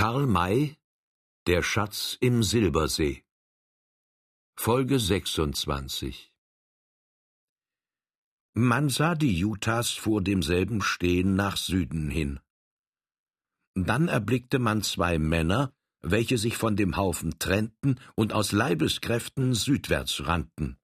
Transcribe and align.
Karl 0.00 0.26
May 0.26 0.78
Der 1.46 1.62
Schatz 1.62 2.16
im 2.22 2.42
Silbersee 2.42 3.22
Folge 4.56 4.98
26 4.98 6.32
Man 8.54 8.88
sah 8.88 9.14
die 9.14 9.44
Utahs 9.44 9.90
vor 9.90 10.22
demselben 10.22 10.80
stehen 10.80 11.34
nach 11.34 11.58
Süden 11.58 12.08
hin. 12.08 12.40
Dann 13.74 14.08
erblickte 14.08 14.58
man 14.58 14.80
zwei 14.80 15.18
Männer, 15.18 15.74
welche 16.00 16.38
sich 16.38 16.56
von 16.56 16.76
dem 16.76 16.96
Haufen 16.96 17.38
trennten 17.38 18.00
und 18.14 18.32
aus 18.32 18.52
Leibeskräften 18.52 19.52
südwärts 19.52 20.26
rannten. 20.26 20.78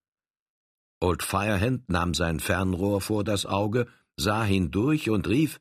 Old 1.00 1.22
Firehand 1.22 1.88
nahm 1.88 2.12
sein 2.12 2.38
Fernrohr 2.38 3.00
vor 3.00 3.24
das 3.24 3.46
Auge, 3.46 3.88
sah 4.18 4.44
hindurch 4.44 5.08
und 5.08 5.26
rief 5.26 5.58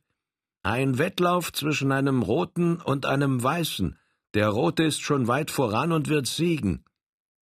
Ein 0.66 0.98
Wettlauf 0.98 1.52
zwischen 1.52 1.92
einem 1.92 2.22
Roten 2.22 2.80
und 2.80 3.06
einem 3.06 3.40
Weißen. 3.40 3.96
Der 4.34 4.48
Rote 4.48 4.82
ist 4.82 5.00
schon 5.00 5.28
weit 5.28 5.52
voran 5.52 5.92
und 5.92 6.08
wird 6.08 6.26
siegen. 6.26 6.84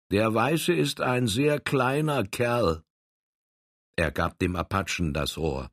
Der 0.10 0.34
Weiße 0.34 0.72
ist 0.72 1.02
ein 1.02 1.28
sehr 1.28 1.60
kleiner 1.60 2.24
Kerl. 2.24 2.82
Er 3.98 4.12
gab 4.12 4.40
dem 4.40 4.56
Apachen 4.56 5.14
das 5.14 5.38
Rohr. 5.38 5.70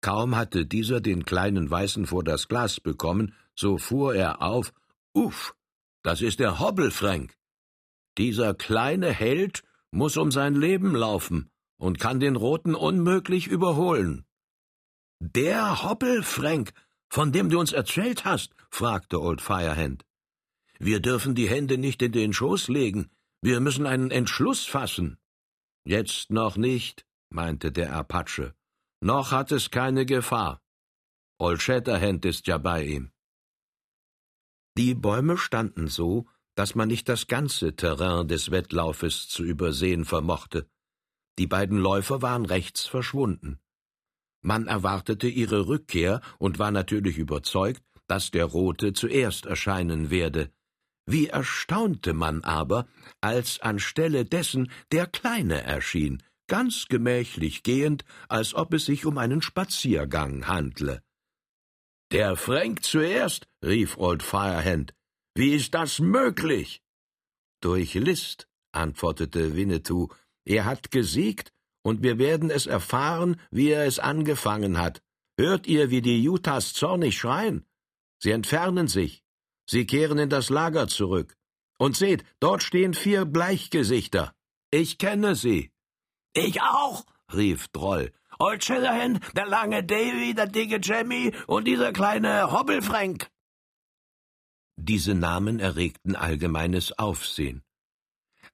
Kaum 0.00 0.34
hatte 0.34 0.66
dieser 0.66 1.00
den 1.00 1.24
kleinen 1.24 1.70
Weißen 1.70 2.06
vor 2.06 2.24
das 2.24 2.48
Glas 2.48 2.80
bekommen, 2.80 3.36
so 3.54 3.78
fuhr 3.78 4.16
er 4.16 4.42
auf 4.42 4.72
Uff, 5.14 5.54
das 6.02 6.22
ist 6.22 6.40
der 6.40 6.58
Hobbelfrank. 6.58 7.36
Dieser 8.18 8.52
kleine 8.52 9.12
Held 9.12 9.62
muss 9.92 10.16
um 10.16 10.32
sein 10.32 10.56
Leben 10.56 10.96
laufen 10.96 11.52
und 11.76 12.00
kann 12.00 12.18
den 12.18 12.34
Roten 12.34 12.74
unmöglich 12.74 13.46
überholen. 13.46 14.26
Der 15.20 15.82
Hoppelfrank, 15.82 16.72
von 17.08 17.32
dem 17.32 17.48
du 17.48 17.58
uns 17.58 17.72
erzählt 17.72 18.24
hast, 18.24 18.54
fragte 18.70 19.20
Old 19.20 19.40
Firehand. 19.40 20.04
Wir 20.78 21.00
dürfen 21.00 21.34
die 21.34 21.48
Hände 21.48 21.78
nicht 21.78 22.02
in 22.02 22.12
den 22.12 22.32
Schoß 22.32 22.68
legen, 22.68 23.10
wir 23.40 23.60
müssen 23.60 23.86
einen 23.86 24.10
Entschluss 24.10 24.64
fassen. 24.64 25.18
Jetzt 25.84 26.30
noch 26.30 26.56
nicht, 26.56 27.06
meinte 27.28 27.72
der 27.72 27.92
Apache. 27.92 28.54
Noch 29.00 29.32
hat 29.32 29.52
es 29.52 29.70
keine 29.70 30.06
Gefahr. 30.06 30.62
Old 31.38 31.60
Shatterhand 31.60 32.24
ist 32.24 32.46
ja 32.46 32.58
bei 32.58 32.84
ihm. 32.84 33.12
Die 34.76 34.94
Bäume 34.94 35.36
standen 35.36 35.88
so, 35.88 36.26
dass 36.54 36.74
man 36.74 36.88
nicht 36.88 37.08
das 37.08 37.26
ganze 37.26 37.76
Terrain 37.76 38.28
des 38.28 38.50
Wettlaufes 38.50 39.28
zu 39.28 39.44
übersehen 39.44 40.04
vermochte. 40.04 40.68
Die 41.38 41.46
beiden 41.46 41.78
Läufer 41.78 42.22
waren 42.22 42.46
rechts 42.46 42.86
verschwunden. 42.86 43.60
Man 44.44 44.66
erwartete 44.66 45.26
ihre 45.26 45.68
Rückkehr 45.68 46.20
und 46.38 46.58
war 46.58 46.70
natürlich 46.70 47.16
überzeugt, 47.16 47.82
dass 48.06 48.30
der 48.30 48.44
Rote 48.44 48.92
zuerst 48.92 49.46
erscheinen 49.46 50.10
werde. 50.10 50.50
Wie 51.06 51.28
erstaunte 51.28 52.12
man 52.12 52.44
aber, 52.44 52.86
als 53.22 53.60
anstelle 53.60 54.26
dessen 54.26 54.70
der 54.92 55.06
Kleine 55.06 55.62
erschien, 55.62 56.22
ganz 56.46 56.88
gemächlich 56.88 57.62
gehend, 57.62 58.04
als 58.28 58.54
ob 58.54 58.74
es 58.74 58.84
sich 58.84 59.06
um 59.06 59.16
einen 59.16 59.40
Spaziergang 59.40 60.46
handle. 60.46 61.02
Der 62.12 62.36
Frank 62.36 62.84
zuerst, 62.84 63.48
rief 63.64 63.96
Old 63.96 64.22
Firehand. 64.22 64.94
Wie 65.34 65.54
ist 65.54 65.72
das 65.72 66.00
möglich? 66.00 66.82
Durch 67.62 67.94
List, 67.94 68.46
antwortete 68.72 69.56
Winnetou. 69.56 70.08
Er 70.44 70.66
hat 70.66 70.90
gesiegt, 70.90 71.50
und 71.84 72.02
wir 72.02 72.18
werden 72.18 72.50
es 72.50 72.66
erfahren, 72.66 73.40
wie 73.50 73.70
er 73.70 73.86
es 73.86 73.98
angefangen 73.98 74.78
hat. 74.78 75.02
Hört 75.38 75.66
ihr, 75.66 75.90
wie 75.90 76.00
die 76.00 76.28
Utahs 76.28 76.72
zornig 76.72 77.18
schreien? 77.18 77.64
Sie 78.18 78.30
entfernen 78.30 78.88
sich. 78.88 79.22
Sie 79.68 79.86
kehren 79.86 80.18
in 80.18 80.30
das 80.30 80.48
Lager 80.48 80.88
zurück. 80.88 81.36
Und 81.78 81.96
seht, 81.96 82.24
dort 82.40 82.62
stehen 82.62 82.94
vier 82.94 83.24
Bleichgesichter. 83.24 84.32
Ich 84.70 84.98
kenne 84.98 85.34
sie. 85.34 85.72
Ich 86.32 86.62
auch, 86.62 87.04
rief 87.32 87.68
Droll. 87.68 88.12
Old 88.38 88.64
Shatterhand, 88.64 89.20
der 89.36 89.46
lange 89.46 89.84
Davy, 89.84 90.34
der 90.34 90.46
dicke 90.46 90.80
Jemmy 90.82 91.32
und 91.46 91.66
dieser 91.66 91.92
kleine 91.92 92.50
Hobbelfrank. 92.50 93.28
Diese 94.76 95.14
Namen 95.14 95.60
erregten 95.60 96.16
allgemeines 96.16 96.98
Aufsehen. 96.98 97.62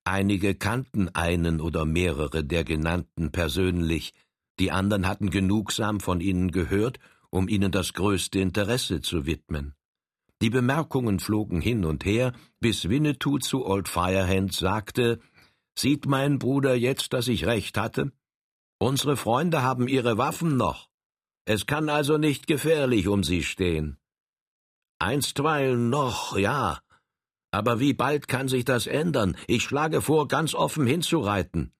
Einige 0.04 0.54
kannten 0.54 1.08
einen 1.10 1.60
oder 1.60 1.84
mehrere 1.84 2.42
der 2.44 2.64
genannten 2.64 3.32
persönlich, 3.32 4.12
die 4.58 4.70
anderen 4.70 5.06
hatten 5.06 5.30
genugsam 5.30 6.00
von 6.00 6.20
ihnen 6.20 6.50
gehört, 6.50 6.98
um 7.30 7.48
ihnen 7.48 7.70
das 7.70 7.92
größte 7.92 8.40
Interesse 8.40 9.00
zu 9.00 9.26
widmen. 9.26 9.74
Die 10.42 10.50
Bemerkungen 10.50 11.20
flogen 11.20 11.60
hin 11.60 11.84
und 11.84 12.04
her, 12.04 12.32
bis 12.60 12.88
Winnetou 12.88 13.38
zu 13.38 13.66
Old 13.66 13.88
Firehand 13.88 14.54
sagte 14.54 15.20
Sieht 15.78 16.06
mein 16.06 16.38
Bruder 16.38 16.74
jetzt, 16.74 17.12
dass 17.12 17.28
ich 17.28 17.46
recht 17.46 17.78
hatte? 17.78 18.12
Unsere 18.78 19.16
Freunde 19.16 19.62
haben 19.62 19.88
ihre 19.88 20.18
Waffen 20.18 20.56
noch. 20.56 20.88
Es 21.44 21.66
kann 21.66 21.88
also 21.88 22.18
nicht 22.18 22.46
gefährlich 22.46 23.08
um 23.08 23.22
sie 23.22 23.42
stehen. 23.42 23.98
Einstweilen 24.98 25.90
noch, 25.90 26.36
ja. 26.36 26.80
Aber 27.50 27.80
wie 27.80 27.94
bald 27.94 28.28
kann 28.28 28.48
sich 28.48 28.64
das 28.64 28.86
ändern? 28.86 29.36
Ich 29.46 29.62
schlage 29.64 30.00
vor, 30.02 30.28
ganz 30.28 30.54
offen 30.54 30.86
hinzureiten. 30.86 31.72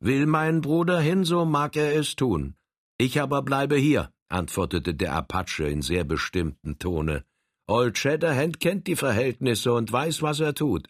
Will 0.00 0.26
mein 0.26 0.60
Bruder 0.60 1.00
hin, 1.00 1.24
so 1.24 1.44
mag 1.44 1.76
er 1.76 1.94
es 1.94 2.16
tun. 2.16 2.56
Ich 2.98 3.20
aber 3.20 3.42
bleibe 3.42 3.76
hier, 3.76 4.10
antwortete 4.28 4.94
der 4.94 5.14
Apache 5.14 5.64
in 5.68 5.82
sehr 5.82 6.04
bestimmtem 6.04 6.78
Tone. 6.78 7.24
Old 7.66 7.96
Shatterhand 7.96 8.60
kennt 8.60 8.86
die 8.86 8.96
Verhältnisse 8.96 9.72
und 9.72 9.90
weiß, 9.90 10.22
was 10.22 10.40
er 10.40 10.54
tut. 10.54 10.88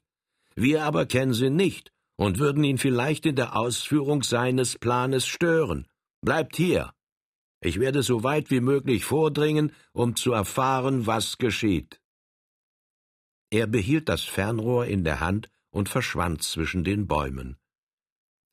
Wir 0.57 0.85
aber 0.85 1.07
kennen 1.07 1.35
sie 1.35 1.51
nicht 1.51 1.93
und 2.17 2.39
würden 2.39 2.65
ihn 2.65 2.79
vielleicht 2.79 3.27
in 3.27 3.37
der 3.37 3.57
Ausführung 3.57 4.23
seines 4.23 4.79
Planes 4.79 5.27
stören. 5.27 5.87
Bleibt 6.23 6.57
hier. 6.57 6.93
Ich 7.61 7.81
werde 7.81 8.03
so 8.03 8.25
weit 8.25 8.51
wie 8.51 8.61
möglich 8.61 9.05
vordringen, 9.05 9.73
um 9.93 10.17
zu 10.17 10.33
erfahren, 10.33 11.07
was 11.07 11.39
geschieht. 11.39 12.01
Er 13.55 13.69
behielt 13.69 14.09
das 14.09 14.25
Fernrohr 14.25 14.87
in 14.87 15.05
der 15.05 15.21
Hand 15.21 15.49
und 15.71 15.89
verschwand 15.89 16.43
zwischen 16.43 16.83
den 16.83 17.07
Bäumen. 17.07 17.57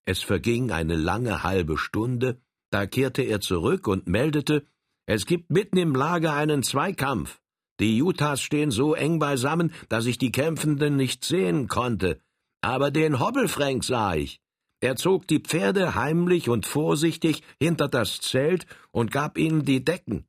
Es 0.05 0.21
verging 0.21 0.69
eine 0.69 0.95
lange 0.95 1.41
halbe 1.41 1.79
Stunde, 1.79 2.39
da 2.69 2.85
kehrte 2.85 3.23
er 3.23 3.41
zurück 3.41 3.87
und 3.87 4.05
meldete, 4.05 4.67
es 5.07 5.25
gibt 5.25 5.49
mitten 5.49 5.77
im 5.77 5.95
Lager 5.95 6.33
einen 6.33 6.61
Zweikampf. 6.61 7.41
Die 7.79 7.99
Utahs 7.99 8.41
stehen 8.41 8.69
so 8.69 8.93
eng 8.93 9.17
beisammen, 9.17 9.73
dass 9.89 10.05
ich 10.05 10.19
die 10.19 10.31
Kämpfenden 10.31 10.97
nicht 10.97 11.25
sehen 11.25 11.67
konnte. 11.67 12.21
Aber 12.61 12.91
den 12.91 13.19
Hobbelfrank 13.19 13.83
sah 13.83 14.13
ich. 14.13 14.39
Er 14.81 14.97
zog 14.97 15.27
die 15.27 15.39
Pferde 15.39 15.95
heimlich 15.95 16.47
und 16.47 16.67
vorsichtig 16.67 17.41
hinter 17.59 17.87
das 17.87 18.21
Zelt 18.21 18.67
und 18.91 19.11
gab 19.11 19.39
ihnen 19.39 19.65
die 19.65 19.83
Decken. 19.83 20.27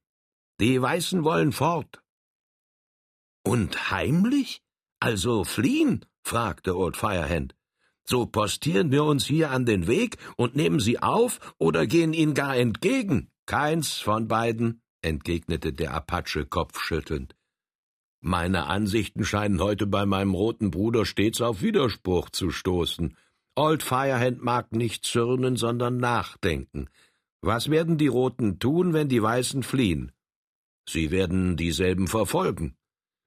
Die 0.60 0.80
Weißen 0.80 1.24
wollen 1.24 1.52
fort. 1.52 2.01
Und 3.42 3.90
heimlich? 3.90 4.62
Also 5.00 5.44
fliehen? 5.44 6.04
fragte 6.22 6.76
Old 6.76 6.96
Firehand. 6.96 7.54
So 8.04 8.26
postieren 8.26 8.90
wir 8.90 9.04
uns 9.04 9.26
hier 9.26 9.50
an 9.50 9.64
den 9.64 9.86
Weg 9.86 10.16
und 10.36 10.56
nehmen 10.56 10.80
sie 10.80 10.98
auf 11.00 11.54
oder 11.58 11.86
gehen 11.86 12.12
ihnen 12.12 12.34
gar 12.34 12.56
entgegen? 12.56 13.30
Keins 13.46 13.98
von 13.98 14.28
beiden, 14.28 14.82
entgegnete 15.02 15.72
der 15.72 15.94
Apache 15.94 16.46
kopfschüttelnd. 16.46 17.34
Meine 18.20 18.66
Ansichten 18.66 19.24
scheinen 19.24 19.60
heute 19.60 19.86
bei 19.86 20.06
meinem 20.06 20.34
roten 20.34 20.70
Bruder 20.70 21.04
stets 21.04 21.40
auf 21.40 21.60
Widerspruch 21.60 22.30
zu 22.30 22.50
stoßen. 22.50 23.16
Old 23.56 23.82
Firehand 23.82 24.42
mag 24.42 24.72
nicht 24.72 25.04
zürnen, 25.04 25.56
sondern 25.56 25.96
nachdenken. 25.96 26.88
Was 27.40 27.68
werden 27.68 27.98
die 27.98 28.06
Roten 28.06 28.60
tun, 28.60 28.92
wenn 28.92 29.08
die 29.08 29.22
Weißen 29.22 29.64
fliehen? 29.64 30.12
Sie 30.88 31.10
werden 31.10 31.56
dieselben 31.56 32.06
verfolgen. 32.06 32.76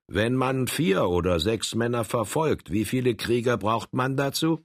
Wenn 0.07 0.35
man 0.35 0.67
vier 0.67 1.09
oder 1.09 1.39
sechs 1.39 1.73
Männer 1.73 2.03
verfolgt, 2.03 2.71
wie 2.71 2.85
viele 2.85 3.15
Krieger 3.15 3.57
braucht 3.57 3.93
man 3.93 4.15
dazu? 4.15 4.63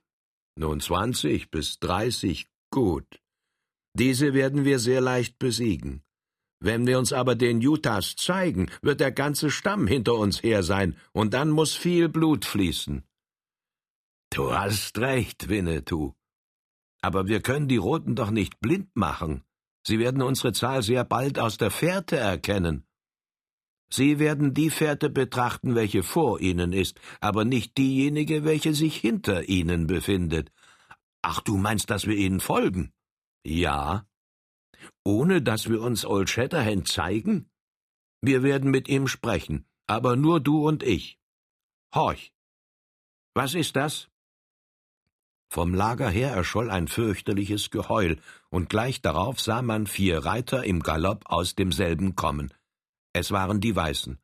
Nun 0.56 0.80
zwanzig 0.80 1.50
bis 1.50 1.78
dreißig, 1.78 2.46
gut. 2.70 3.06
Diese 3.94 4.34
werden 4.34 4.64
wir 4.64 4.78
sehr 4.78 5.00
leicht 5.00 5.38
besiegen. 5.38 6.02
Wenn 6.62 6.86
wir 6.86 6.98
uns 6.98 7.14
aber 7.14 7.36
den 7.36 7.66
Utahs 7.66 8.16
zeigen, 8.16 8.70
wird 8.82 9.00
der 9.00 9.12
ganze 9.12 9.50
Stamm 9.50 9.86
hinter 9.86 10.14
uns 10.16 10.42
her 10.42 10.62
sein, 10.62 10.96
und 11.12 11.32
dann 11.32 11.48
muss 11.48 11.74
viel 11.74 12.10
Blut 12.10 12.44
fließen. 12.44 13.02
Du 14.32 14.52
hast 14.52 14.98
recht, 14.98 15.48
Winnetou. 15.48 16.12
Aber 17.00 17.28
wir 17.28 17.40
können 17.40 17.66
die 17.66 17.78
Roten 17.78 18.14
doch 18.14 18.30
nicht 18.30 18.60
blind 18.60 18.94
machen. 18.94 19.42
Sie 19.86 19.98
werden 19.98 20.20
unsere 20.20 20.52
Zahl 20.52 20.82
sehr 20.82 21.04
bald 21.04 21.38
aus 21.38 21.56
der 21.56 21.70
Fährte 21.70 22.16
erkennen. 22.16 22.84
Sie 23.92 24.18
werden 24.18 24.54
die 24.54 24.70
Fährte 24.70 25.10
betrachten, 25.10 25.74
welche 25.74 26.02
vor 26.02 26.40
ihnen 26.40 26.72
ist, 26.72 27.00
aber 27.20 27.44
nicht 27.44 27.76
diejenige, 27.76 28.44
welche 28.44 28.72
sich 28.72 28.96
hinter 28.96 29.48
ihnen 29.48 29.86
befindet. 29.86 30.52
Ach, 31.22 31.40
du 31.40 31.56
meinst, 31.56 31.90
dass 31.90 32.06
wir 32.06 32.16
ihnen 32.16 32.40
folgen? 32.40 32.92
Ja. 33.44 34.06
Ohne 35.04 35.42
dass 35.42 35.68
wir 35.68 35.80
uns 35.82 36.04
Old 36.04 36.30
Shatterhand 36.30 36.88
zeigen? 36.88 37.50
Wir 38.22 38.42
werden 38.42 38.70
mit 38.70 38.88
ihm 38.88 39.08
sprechen, 39.08 39.66
aber 39.86 40.14
nur 40.16 40.40
du 40.40 40.66
und 40.66 40.82
ich. 40.82 41.18
Horch! 41.94 42.32
Was 43.34 43.54
ist 43.54 43.76
das? 43.76 44.08
Vom 45.52 45.74
Lager 45.74 46.08
her 46.08 46.30
erscholl 46.30 46.70
ein 46.70 46.86
fürchterliches 46.86 47.70
Geheul, 47.70 48.20
und 48.50 48.68
gleich 48.68 49.02
darauf 49.02 49.40
sah 49.40 49.62
man 49.62 49.88
vier 49.88 50.18
Reiter 50.24 50.64
im 50.64 50.80
Galopp 50.80 51.24
aus 51.26 51.56
demselben 51.56 52.14
kommen. 52.14 52.54
Es 53.12 53.32
waren 53.32 53.60
die 53.60 53.74
Weißen. 53.74 54.18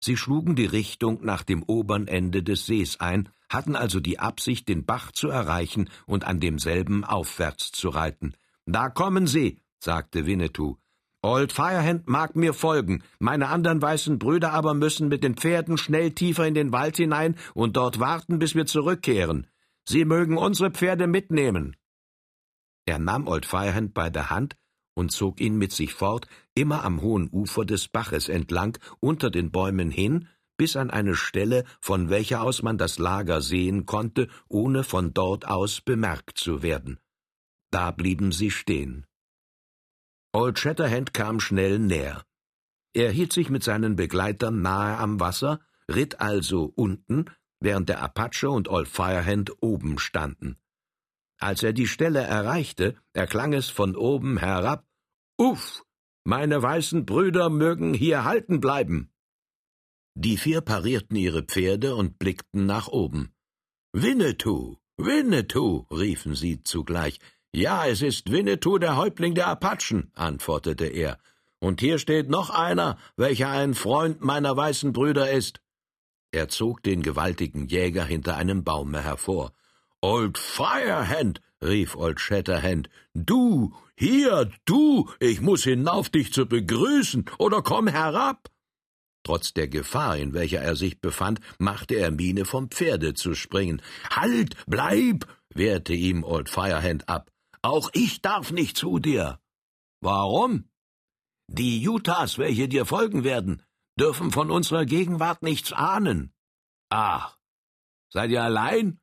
Sie 0.00 0.16
schlugen 0.16 0.56
die 0.56 0.66
Richtung 0.66 1.24
nach 1.24 1.42
dem 1.44 1.62
oberen 1.62 2.08
Ende 2.08 2.42
des 2.42 2.66
Sees 2.66 2.98
ein, 2.98 3.28
hatten 3.48 3.76
also 3.76 4.00
die 4.00 4.18
Absicht, 4.18 4.68
den 4.68 4.84
Bach 4.84 5.12
zu 5.12 5.28
erreichen 5.28 5.90
und 6.06 6.24
an 6.24 6.40
demselben 6.40 7.04
aufwärts 7.04 7.70
zu 7.70 7.88
reiten. 7.88 8.34
Da 8.66 8.88
kommen 8.88 9.26
sie, 9.26 9.60
sagte 9.78 10.26
Winnetou. 10.26 10.76
Old 11.24 11.52
Firehand 11.52 12.08
mag 12.08 12.34
mir 12.34 12.52
folgen, 12.52 13.04
meine 13.20 13.48
anderen 13.48 13.80
weißen 13.80 14.18
Brüder 14.18 14.52
aber 14.52 14.74
müssen 14.74 15.06
mit 15.06 15.22
den 15.22 15.36
Pferden 15.36 15.78
schnell 15.78 16.10
tiefer 16.10 16.48
in 16.48 16.54
den 16.54 16.72
Wald 16.72 16.96
hinein 16.96 17.36
und 17.54 17.76
dort 17.76 18.00
warten, 18.00 18.40
bis 18.40 18.56
wir 18.56 18.66
zurückkehren. 18.66 19.46
Sie 19.84 20.04
mögen 20.04 20.36
unsere 20.36 20.72
Pferde 20.72 21.06
mitnehmen. 21.06 21.76
Er 22.86 22.98
nahm 22.98 23.28
Old 23.28 23.46
Firehand 23.46 23.94
bei 23.94 24.10
der 24.10 24.30
Hand 24.30 24.56
und 24.94 25.12
zog 25.12 25.40
ihn 25.40 25.56
mit 25.56 25.72
sich 25.72 25.94
fort, 25.94 26.26
immer 26.54 26.84
am 26.84 27.00
hohen 27.00 27.28
Ufer 27.30 27.64
des 27.64 27.88
Baches 27.88 28.28
entlang, 28.28 28.78
unter 29.00 29.30
den 29.30 29.50
Bäumen 29.50 29.90
hin, 29.90 30.28
bis 30.56 30.76
an 30.76 30.90
eine 30.90 31.16
Stelle, 31.16 31.64
von 31.80 32.10
welcher 32.10 32.42
aus 32.42 32.62
man 32.62 32.78
das 32.78 32.98
Lager 32.98 33.40
sehen 33.40 33.86
konnte, 33.86 34.28
ohne 34.48 34.84
von 34.84 35.14
dort 35.14 35.46
aus 35.46 35.80
bemerkt 35.80 36.38
zu 36.38 36.62
werden. 36.62 36.98
Da 37.70 37.90
blieben 37.90 38.32
sie 38.32 38.50
stehen. 38.50 39.06
Old 40.32 40.58
Shatterhand 40.58 41.14
kam 41.14 41.40
schnell 41.40 41.78
näher. 41.78 42.24
Er 42.94 43.10
hielt 43.10 43.32
sich 43.32 43.48
mit 43.48 43.62
seinen 43.62 43.96
Begleitern 43.96 44.62
nahe 44.62 44.98
am 44.98 45.20
Wasser, 45.20 45.60
ritt 45.88 46.20
also 46.20 46.72
unten, 46.74 47.26
während 47.60 47.88
der 47.88 48.02
Apache 48.02 48.50
und 48.50 48.68
Old 48.68 48.88
Firehand 48.88 49.62
oben 49.62 49.98
standen. 49.98 50.56
Als 51.42 51.64
er 51.64 51.72
die 51.72 51.88
Stelle 51.88 52.20
erreichte, 52.20 52.94
erklang 53.14 53.52
es 53.52 53.68
von 53.68 53.96
oben 53.96 54.36
herab 54.38 54.86
Uff. 55.36 55.84
Meine 56.22 56.62
weißen 56.62 57.04
Brüder 57.04 57.50
mögen 57.50 57.94
hier 57.94 58.22
halten 58.22 58.60
bleiben. 58.60 59.10
Die 60.14 60.36
vier 60.36 60.60
parierten 60.60 61.16
ihre 61.16 61.42
Pferde 61.42 61.96
und 61.96 62.20
blickten 62.20 62.66
nach 62.66 62.86
oben. 62.86 63.34
Winnetou, 63.92 64.76
Winnetou, 64.96 65.86
riefen 65.90 66.36
sie 66.36 66.62
zugleich. 66.62 67.18
Ja, 67.52 67.86
es 67.88 68.02
ist 68.02 68.30
Winnetou, 68.30 68.78
der 68.78 68.96
Häuptling 68.96 69.34
der 69.34 69.48
Apachen, 69.48 70.12
antwortete 70.14 70.86
er. 70.86 71.18
Und 71.58 71.80
hier 71.80 71.98
steht 71.98 72.28
noch 72.28 72.50
einer, 72.50 72.98
welcher 73.16 73.50
ein 73.50 73.74
Freund 73.74 74.20
meiner 74.20 74.56
weißen 74.56 74.92
Brüder 74.92 75.32
ist. 75.32 75.60
Er 76.30 76.48
zog 76.48 76.84
den 76.84 77.02
gewaltigen 77.02 77.66
Jäger 77.66 78.04
hinter 78.04 78.36
einem 78.36 78.62
Baume 78.62 79.02
hervor. 79.02 79.52
Old 80.04 80.36
Firehand, 80.36 81.40
rief 81.62 81.94
Old 81.94 82.18
Shatterhand, 82.18 82.90
du, 83.14 83.72
hier, 83.96 84.50
du, 84.64 85.08
ich 85.20 85.40
muss 85.40 85.62
hinauf, 85.62 86.08
dich 86.08 86.32
zu 86.32 86.46
begrüßen, 86.46 87.24
oder 87.38 87.62
komm 87.62 87.86
herab. 87.86 88.50
Trotz 89.24 89.54
der 89.54 89.68
Gefahr, 89.68 90.16
in 90.16 90.34
welcher 90.34 90.60
er 90.60 90.74
sich 90.74 91.00
befand, 91.00 91.40
machte 91.58 91.94
er 91.94 92.10
Miene, 92.10 92.44
vom 92.44 92.68
Pferde 92.68 93.14
zu 93.14 93.36
springen. 93.36 93.80
Halt, 94.10 94.56
bleib, 94.66 95.26
wehrte 95.54 95.94
ihm 95.94 96.24
Old 96.24 96.48
Firehand 96.48 97.08
ab. 97.08 97.30
Auch 97.62 97.90
ich 97.92 98.20
darf 98.20 98.50
nicht 98.50 98.76
zu 98.76 98.98
dir. 98.98 99.38
Warum? 100.00 100.68
Die 101.46 101.88
Utahs, 101.88 102.38
welche 102.38 102.66
dir 102.66 102.86
folgen 102.86 103.22
werden, 103.22 103.62
dürfen 103.96 104.32
von 104.32 104.50
unserer 104.50 104.84
Gegenwart 104.84 105.42
nichts 105.42 105.72
ahnen. 105.72 106.32
Ach, 106.88 107.38
seid 108.08 108.30
ihr 108.30 108.42
allein? 108.42 108.98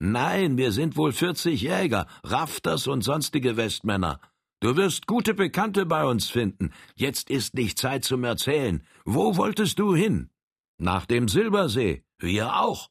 Nein, 0.00 0.56
wir 0.56 0.72
sind 0.72 0.96
wohl 0.96 1.12
vierzig 1.12 1.62
Jäger, 1.62 2.06
Rafters 2.22 2.86
und 2.86 3.02
sonstige 3.02 3.56
Westmänner. 3.56 4.20
Du 4.60 4.76
wirst 4.76 5.06
gute 5.06 5.34
Bekannte 5.34 5.86
bei 5.86 6.04
uns 6.06 6.30
finden. 6.30 6.72
Jetzt 6.96 7.30
ist 7.30 7.54
nicht 7.54 7.78
Zeit 7.78 8.04
zum 8.04 8.24
Erzählen. 8.24 8.82
Wo 9.04 9.36
wolltest 9.36 9.78
du 9.78 9.94
hin? 9.94 10.30
Nach 10.78 11.06
dem 11.06 11.28
Silbersee. 11.28 12.02
Wir 12.18 12.56
auch. 12.56 12.90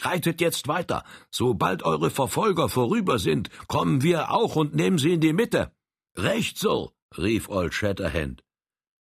Reitet 0.00 0.40
jetzt 0.40 0.68
weiter. 0.68 1.04
Sobald 1.30 1.82
eure 1.82 2.10
Verfolger 2.10 2.68
vorüber 2.68 3.18
sind, 3.18 3.50
kommen 3.66 4.02
wir 4.02 4.30
auch 4.30 4.54
und 4.54 4.74
nehmen 4.74 4.98
sie 4.98 5.14
in 5.14 5.20
die 5.20 5.32
Mitte. 5.32 5.72
Recht 6.16 6.58
so, 6.58 6.92
rief 7.16 7.48
Old 7.48 7.74
Shatterhand. 7.74 8.44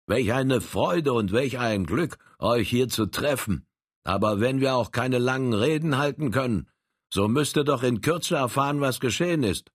Welch 0.07 0.31
eine 0.33 0.61
Freude 0.61 1.13
und 1.13 1.31
welch 1.31 1.59
ein 1.59 1.85
Glück, 1.85 2.17
euch 2.39 2.69
hier 2.69 2.87
zu 2.87 3.07
treffen. 3.07 3.65
Aber 4.03 4.39
wenn 4.39 4.61
wir 4.61 4.75
auch 4.75 4.91
keine 4.91 5.17
langen 5.17 5.53
Reden 5.53 5.97
halten 5.97 6.31
können, 6.31 6.69
so 7.13 7.27
müsst 7.27 7.57
ihr 7.57 7.63
doch 7.63 7.83
in 7.83 8.01
Kürze 8.01 8.35
erfahren, 8.35 8.81
was 8.81 8.99
geschehen 8.99 9.43
ist. 9.43 9.71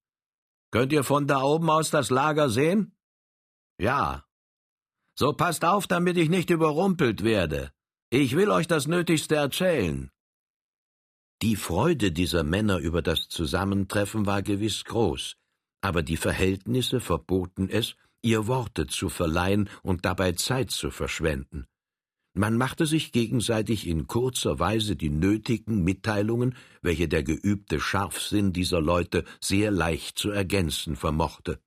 Könnt 0.70 0.92
ihr 0.92 1.04
von 1.04 1.26
da 1.26 1.42
oben 1.42 1.68
aus 1.70 1.90
das 1.90 2.10
Lager 2.10 2.48
sehen? 2.48 2.94
Ja. 3.78 4.24
So 5.18 5.32
passt 5.32 5.64
auf, 5.64 5.86
damit 5.86 6.16
ich 6.16 6.28
nicht 6.28 6.50
überrumpelt 6.50 7.24
werde. 7.24 7.72
Ich 8.10 8.36
will 8.36 8.50
euch 8.50 8.66
das 8.66 8.86
Nötigste 8.86 9.36
erzählen. 9.36 10.10
Die 11.42 11.56
Freude 11.56 12.12
dieser 12.12 12.44
Männer 12.44 12.78
über 12.78 13.02
das 13.02 13.28
Zusammentreffen 13.28 14.26
war 14.26 14.42
gewiss 14.42 14.84
groß, 14.84 15.36
aber 15.80 16.02
die 16.02 16.18
Verhältnisse 16.18 17.00
verboten 17.00 17.68
es, 17.70 17.96
ihr 18.22 18.46
Worte 18.46 18.86
zu 18.86 19.08
verleihen 19.08 19.70
und 19.82 20.04
dabei 20.04 20.32
Zeit 20.32 20.70
zu 20.70 20.90
verschwenden. 20.90 21.66
Man 22.32 22.56
machte 22.56 22.86
sich 22.86 23.10
gegenseitig 23.10 23.88
in 23.88 24.06
kurzer 24.06 24.60
Weise 24.60 24.94
die 24.94 25.10
nötigen 25.10 25.82
Mitteilungen, 25.82 26.54
welche 26.80 27.08
der 27.08 27.24
geübte 27.24 27.80
Scharfsinn 27.80 28.52
dieser 28.52 28.80
Leute 28.80 29.24
sehr 29.40 29.70
leicht 29.72 30.18
zu 30.18 30.30
ergänzen 30.30 30.94
vermochte. 30.94 31.60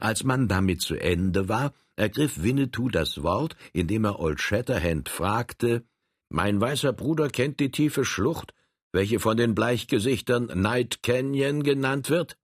Als 0.00 0.24
man 0.24 0.48
damit 0.48 0.80
zu 0.80 0.96
Ende 0.96 1.48
war, 1.48 1.72
ergriff 1.96 2.42
Winnetou 2.42 2.88
das 2.88 3.22
Wort, 3.22 3.56
indem 3.72 4.04
er 4.04 4.18
Old 4.18 4.40
Shatterhand 4.40 5.08
fragte 5.08 5.84
Mein 6.28 6.60
weißer 6.60 6.92
Bruder 6.92 7.28
kennt 7.28 7.60
die 7.60 7.70
tiefe 7.70 8.04
Schlucht, 8.04 8.54
welche 8.92 9.20
von 9.20 9.36
den 9.36 9.54
Bleichgesichtern 9.54 10.46
Night 10.60 11.02
Canyon 11.02 11.62
genannt 11.62 12.10
wird? 12.10 12.38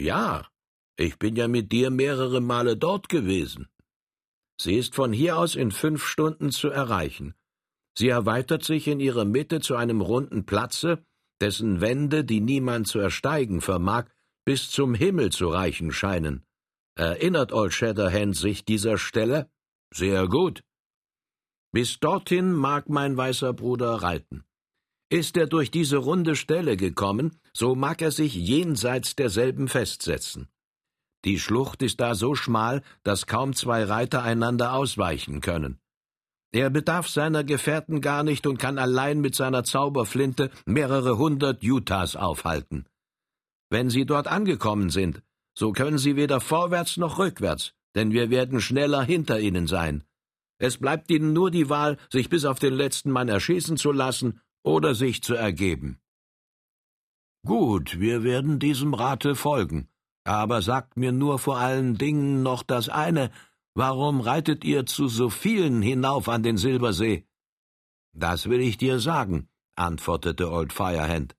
Ja, 0.00 0.46
ich 0.96 1.18
bin 1.18 1.36
ja 1.36 1.48
mit 1.48 1.72
dir 1.72 1.90
mehrere 1.90 2.40
Male 2.40 2.76
dort 2.76 3.08
gewesen. 3.08 3.69
Sie 4.62 4.74
ist 4.74 4.94
von 4.94 5.10
hier 5.14 5.38
aus 5.38 5.56
in 5.56 5.70
fünf 5.70 6.04
Stunden 6.04 6.50
zu 6.50 6.68
erreichen. 6.68 7.34
Sie 7.96 8.08
erweitert 8.08 8.62
sich 8.62 8.88
in 8.88 9.00
ihrer 9.00 9.24
Mitte 9.24 9.60
zu 9.60 9.74
einem 9.74 10.02
runden 10.02 10.44
Platze, 10.44 11.02
dessen 11.40 11.80
Wände, 11.80 12.24
die 12.24 12.42
niemand 12.42 12.86
zu 12.86 12.98
ersteigen 12.98 13.62
vermag, 13.62 14.04
bis 14.44 14.70
zum 14.70 14.94
Himmel 14.94 15.32
zu 15.32 15.48
reichen 15.48 15.92
scheinen. 15.92 16.44
Erinnert 16.94 17.52
Old 17.52 17.72
Shatterhand 17.72 18.36
sich 18.36 18.66
dieser 18.66 18.98
Stelle? 18.98 19.50
Sehr 19.94 20.28
gut. 20.28 20.62
Bis 21.72 21.98
dorthin 21.98 22.52
mag 22.52 22.90
mein 22.90 23.16
weißer 23.16 23.54
Bruder 23.54 23.94
reiten. 24.02 24.44
Ist 25.08 25.38
er 25.38 25.46
durch 25.46 25.70
diese 25.70 25.96
runde 25.96 26.36
Stelle 26.36 26.76
gekommen, 26.76 27.40
so 27.54 27.74
mag 27.74 28.02
er 28.02 28.10
sich 28.10 28.34
jenseits 28.34 29.16
derselben 29.16 29.68
festsetzen. 29.68 30.50
Die 31.24 31.38
Schlucht 31.38 31.82
ist 31.82 32.00
da 32.00 32.14
so 32.14 32.34
schmal, 32.34 32.82
dass 33.02 33.26
kaum 33.26 33.54
zwei 33.54 33.84
Reiter 33.84 34.22
einander 34.22 34.72
ausweichen 34.72 35.40
können. 35.40 35.78
Er 36.52 36.70
bedarf 36.70 37.08
seiner 37.08 37.44
Gefährten 37.44 38.00
gar 38.00 38.24
nicht 38.24 38.46
und 38.46 38.58
kann 38.58 38.78
allein 38.78 39.20
mit 39.20 39.34
seiner 39.34 39.62
Zauberflinte 39.62 40.50
mehrere 40.64 41.16
hundert 41.18 41.62
Utahs 41.62 42.16
aufhalten. 42.16 42.86
Wenn 43.68 43.88
sie 43.88 44.04
dort 44.04 44.26
angekommen 44.26 44.90
sind, 44.90 45.22
so 45.54 45.72
können 45.72 45.98
sie 45.98 46.16
weder 46.16 46.40
vorwärts 46.40 46.96
noch 46.96 47.18
rückwärts, 47.18 47.74
denn 47.94 48.12
wir 48.12 48.30
werden 48.30 48.60
schneller 48.60 49.02
hinter 49.02 49.38
ihnen 49.38 49.66
sein. 49.66 50.02
Es 50.58 50.78
bleibt 50.78 51.10
ihnen 51.10 51.32
nur 51.32 51.50
die 51.50 51.68
Wahl, 51.68 51.98
sich 52.10 52.28
bis 52.28 52.44
auf 52.44 52.58
den 52.58 52.74
letzten 52.74 53.10
Mann 53.10 53.28
erschießen 53.28 53.76
zu 53.76 53.92
lassen 53.92 54.40
oder 54.62 54.94
sich 54.94 55.22
zu 55.22 55.34
ergeben. 55.34 56.00
Gut, 57.46 58.00
wir 58.00 58.22
werden 58.22 58.58
diesem 58.58 58.92
Rate 58.92 59.34
folgen. 59.34 59.89
Aber 60.24 60.62
sagt 60.62 60.96
mir 60.96 61.12
nur 61.12 61.38
vor 61.38 61.58
allen 61.58 61.96
Dingen 61.96 62.42
noch 62.42 62.62
das 62.62 62.88
eine, 62.88 63.30
warum 63.74 64.20
reitet 64.20 64.64
ihr 64.64 64.86
zu 64.86 65.08
so 65.08 65.30
vielen 65.30 65.82
hinauf 65.82 66.28
an 66.28 66.42
den 66.42 66.56
Silbersee? 66.56 67.26
Das 68.12 68.48
will 68.48 68.60
ich 68.60 68.76
dir 68.76 68.98
sagen, 68.98 69.48
antwortete 69.76 70.50
Old 70.50 70.72
Firehand. 70.72 71.36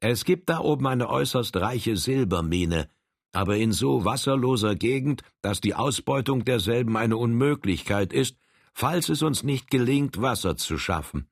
Es 0.00 0.24
gibt 0.24 0.50
da 0.50 0.58
oben 0.58 0.86
eine 0.86 1.08
äußerst 1.08 1.56
reiche 1.56 1.96
Silbermine, 1.96 2.90
aber 3.32 3.56
in 3.56 3.72
so 3.72 4.04
wasserloser 4.04 4.74
Gegend, 4.74 5.22
dass 5.40 5.60
die 5.60 5.74
Ausbeutung 5.74 6.44
derselben 6.44 6.96
eine 6.96 7.16
Unmöglichkeit 7.16 8.12
ist, 8.12 8.36
falls 8.74 9.08
es 9.08 9.22
uns 9.22 9.42
nicht 9.42 9.70
gelingt, 9.70 10.20
Wasser 10.20 10.56
zu 10.56 10.78
schaffen. 10.78 11.28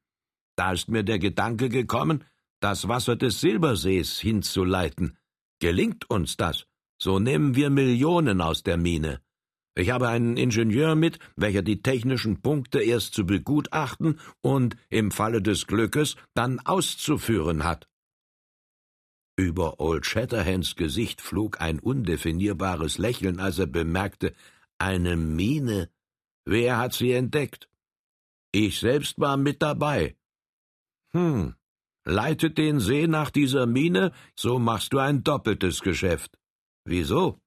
Da 0.57 0.73
ist 0.73 0.89
mir 0.89 1.03
der 1.03 1.19
Gedanke 1.19 1.69
gekommen, 1.69 2.25
das 2.61 2.89
Wasser 2.89 3.17
des 3.17 3.41
Silbersees 3.41 4.19
hinzuleiten. 4.19 5.19
Gelingt 5.63 6.11
uns 6.11 6.37
das, 6.37 6.67
so 7.01 7.21
nehmen 7.21 7.55
wir 7.55 7.71
Millionen 7.71 8.41
aus 8.41 8.65
der 8.65 8.77
Mine. 8.77 9.21
Ich 9.77 9.91
habe 9.91 10.09
einen 10.09 10.37
Ingenieur 10.37 10.97
mit, 10.97 11.21
welcher 11.37 11.63
die 11.63 11.83
technischen 11.83 12.43
Punkte 12.43 12.83
erst 12.83 13.15
zu 13.15 13.25
begutachten 13.25 14.19
und 14.41 14.77
im 14.89 15.13
Falle 15.13 15.41
des 15.41 15.69
Glückes 15.69 16.17
dann 16.35 16.59
auszuführen 16.59 17.63
hat. 17.63 17.89
Über 19.37 19.79
Old 19.79 20.05
Shatterhands 20.05 20.75
Gesicht 20.75 21.21
flog 21.21 21.61
ein 21.61 21.79
undefinierbares 21.79 22.99
Lächeln, 22.99 23.39
als 23.39 23.61
er 23.61 23.69
bemerkte, 23.69 24.35
eine 24.79 25.17
Mine. 25.17 25.91
Wer 26.45 26.79
hat 26.79 26.93
sie 26.93 27.13
entdeckt? 27.13 27.69
Ich 28.51 28.81
selbst 28.81 29.21
war 29.21 29.37
mit 29.37 29.63
dabei. 29.63 30.17
Hm, 31.13 31.55
leitet 32.05 32.59
den 32.59 32.81
See 32.81 33.07
nach 33.07 33.31
dieser 33.31 33.67
Mine, 33.67 34.13
so 34.37 34.59
machst 34.59 34.93
du 34.93 34.99
ein 34.99 35.23
doppeltes 35.23 35.81
Geschäft. 35.81 36.39
Wieso? 36.85 37.41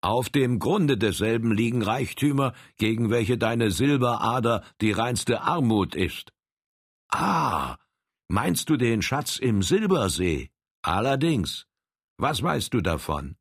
Auf 0.00 0.28
dem 0.28 0.58
Grunde 0.58 0.96
desselben 0.96 1.52
liegen 1.52 1.82
Reichtümer, 1.82 2.54
gegen 2.76 3.10
welche 3.10 3.36
deine 3.36 3.70
Silberader 3.70 4.64
die 4.80 4.92
reinste 4.92 5.42
Armut 5.42 5.94
ist. 5.94 6.32
Ah, 7.10 7.76
meinst 8.28 8.70
du 8.70 8.76
den 8.76 9.02
Schatz 9.02 9.38
im 9.38 9.62
Silbersee? 9.62 10.50
Allerdings. 10.82 11.66
Was 12.16 12.42
weißt 12.42 12.72
du 12.74 12.80
davon? 12.80 13.36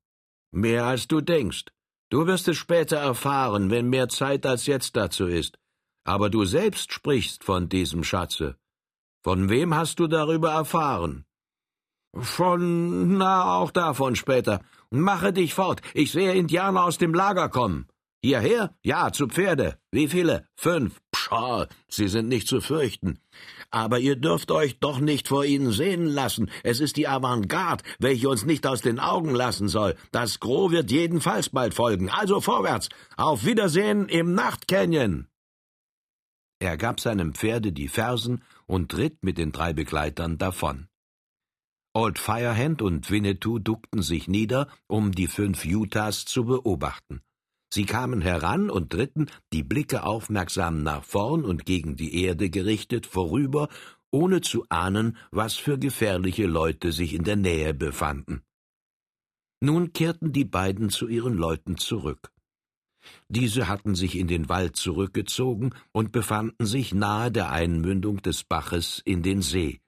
Mehr 0.51 0.86
als 0.86 1.08
du 1.08 1.22
denkst. 1.22 1.65
Du 2.10 2.25
wirst 2.25 2.48
es 2.48 2.58
später 2.58 2.98
erfahren, 2.98 3.70
wenn 3.70 3.89
mehr 3.89 4.08
Zeit 4.08 4.46
als 4.46 4.65
jetzt 4.65 4.96
dazu 4.96 5.27
ist. 5.27 5.58
Aber 6.06 6.29
du 6.29 6.46
selbst 6.46 6.94
sprichst 6.94 7.44
von 7.44 7.70
diesem 7.70 8.03
Schatze. 8.03 8.58
Von 9.27 9.50
wem 9.50 9.75
hast 9.75 10.00
du 10.00 10.07
darüber 10.07 10.51
erfahren? 10.53 11.25
Von, 12.15 13.17
na, 13.17 13.57
auch 13.57 13.72
davon 13.72 14.15
später. 14.15 14.62
Mache 14.89 15.34
dich 15.34 15.53
fort. 15.53 15.81
Ich 15.93 16.13
sehe 16.13 16.31
Indianer 16.31 16.86
aus 16.86 16.98
dem 16.98 17.13
Lager 17.13 17.50
kommen. 17.50 17.88
Hierher? 18.24 18.74
Ja, 18.84 19.12
zu 19.12 19.27
Pferde. 19.27 19.79
Wie 19.91 20.07
viele? 20.07 20.48
Fünf. 20.55 21.01
Pschaw, 21.12 21.67
sie 21.89 22.07
sind 22.07 22.29
nicht 22.29 22.48
zu 22.48 22.62
fürchten. 22.62 23.19
Aber 23.69 24.00
ihr 24.00 24.15
dürft 24.15 24.50
euch 24.50 24.79
doch 24.79 25.01
nicht 25.01 25.27
vor 25.27 25.43
ihnen 25.43 25.74
sehen 25.74 26.05
lassen. 26.05 26.50
Es 26.63 26.79
ist 26.79 26.96
die 26.96 27.10
Avantgarde, 27.10 27.84
welche 28.00 28.29
uns 28.29 28.46
nicht 28.46 28.65
aus 28.65 28.79
den 28.79 28.98
Augen 28.98 29.36
lassen 29.36 29.67
soll. 29.67 29.98
Das 30.13 30.39
Gros 30.39 30.72
wird 30.72 30.89
jedenfalls 30.89 31.50
bald 31.50 31.74
folgen. 31.74 32.10
Also 32.10 32.39
vorwärts. 32.39 32.88
Auf 33.17 33.43
Wiedersehen 33.43 34.07
im 34.07 34.36
Nachtcanyon. 34.36 35.27
Er 36.60 36.75
gab 36.75 37.00
seinem 37.00 37.36
Pferde 37.36 37.72
die 37.72 37.88
Fersen 37.88 38.41
und 38.67 38.95
ritt 38.95 39.24
mit 39.24 39.38
den 39.38 39.51
drei 39.51 39.74
Begleitern 39.74 40.38
davon. 40.38 40.88
Old 41.93 42.19
Firehand 42.19 42.83
und 42.83 43.09
Winnetou 43.09 43.57
duckten 43.57 44.03
sich 44.03 44.27
nieder, 44.27 44.67
um 44.86 45.12
die 45.12 45.27
fünf 45.27 45.65
Utahs 45.65 46.25
zu 46.25 46.45
beobachten. 46.45 47.21
Sie 47.74 47.86
kamen 47.86 48.21
heran 48.21 48.69
und 48.69 48.93
ritten, 48.95 49.27
die 49.51 49.63
Blicke 49.63 50.03
aufmerksam 50.03 50.83
nach 50.83 51.03
vorn 51.03 51.43
und 51.43 51.65
gegen 51.65 51.95
die 51.95 52.24
Erde 52.24 52.50
gerichtet, 52.50 53.07
vorüber, 53.07 53.67
ohne 54.12 54.41
zu 54.41 54.65
ahnen, 54.69 55.17
was 55.31 55.55
für 55.55 55.77
gefährliche 55.77 56.45
Leute 56.45 56.91
sich 56.91 57.13
in 57.13 57.24
der 57.24 57.36
Nähe 57.36 57.74
befanden. 57.74 58.41
Nun 59.59 59.91
kehrten 59.91 60.31
die 60.31 60.45
beiden 60.45 60.89
zu 60.89 61.07
ihren 61.07 61.33
Leuten 61.33 61.77
zurück. 61.77 62.31
Diese 63.30 63.68
hatten 63.68 63.96
sich 63.96 64.18
in 64.18 64.28
den 64.28 64.50
Wald 64.50 64.76
zurückgezogen 64.76 65.74
und 65.92 66.12
befanden 66.12 66.66
sich 66.66 66.94
nahe 66.94 67.32
der 67.32 67.52
Einmündung 67.52 68.22
des 68.22 68.44
Baches 68.44 69.02
in 69.06 69.24
den 69.24 69.42
See. 69.42 69.80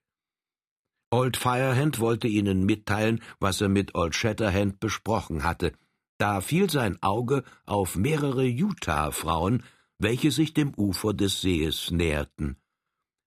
Old 1.11 1.37
Firehand 1.37 1.99
wollte 1.99 2.27
ihnen 2.27 2.65
mitteilen, 2.65 3.21
was 3.39 3.61
er 3.61 3.69
mit 3.69 3.95
Old 3.95 4.15
Shatterhand 4.15 4.79
besprochen 4.79 5.43
hatte. 5.43 5.73
Da 6.19 6.41
fiel 6.41 6.69
sein 6.69 7.01
Auge 7.01 7.43
auf 7.65 7.95
mehrere 7.95 8.45
Utah-Frauen, 8.45 9.63
welche 9.97 10.31
sich 10.31 10.53
dem 10.53 10.73
Ufer 10.75 11.13
des 11.13 11.41
Sees 11.41 11.91
näherten. 11.91 12.57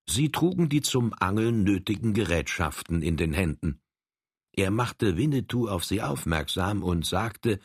Sie 0.09 0.31
trugen 0.31 0.69
die 0.69 0.83
zum 0.83 1.13
Angeln 1.19 1.65
nötigen 1.65 2.13
Gerätschaften 2.13 3.03
in 3.03 3.17
den 3.17 3.33
Händen. 3.33 3.81
Er 4.55 4.71
machte 4.71 5.17
Winnetou 5.17 5.69
auf 5.69 5.85
sie 5.85 6.03
aufmerksam 6.03 6.83
und 6.83 7.07
sagte, 7.07 7.59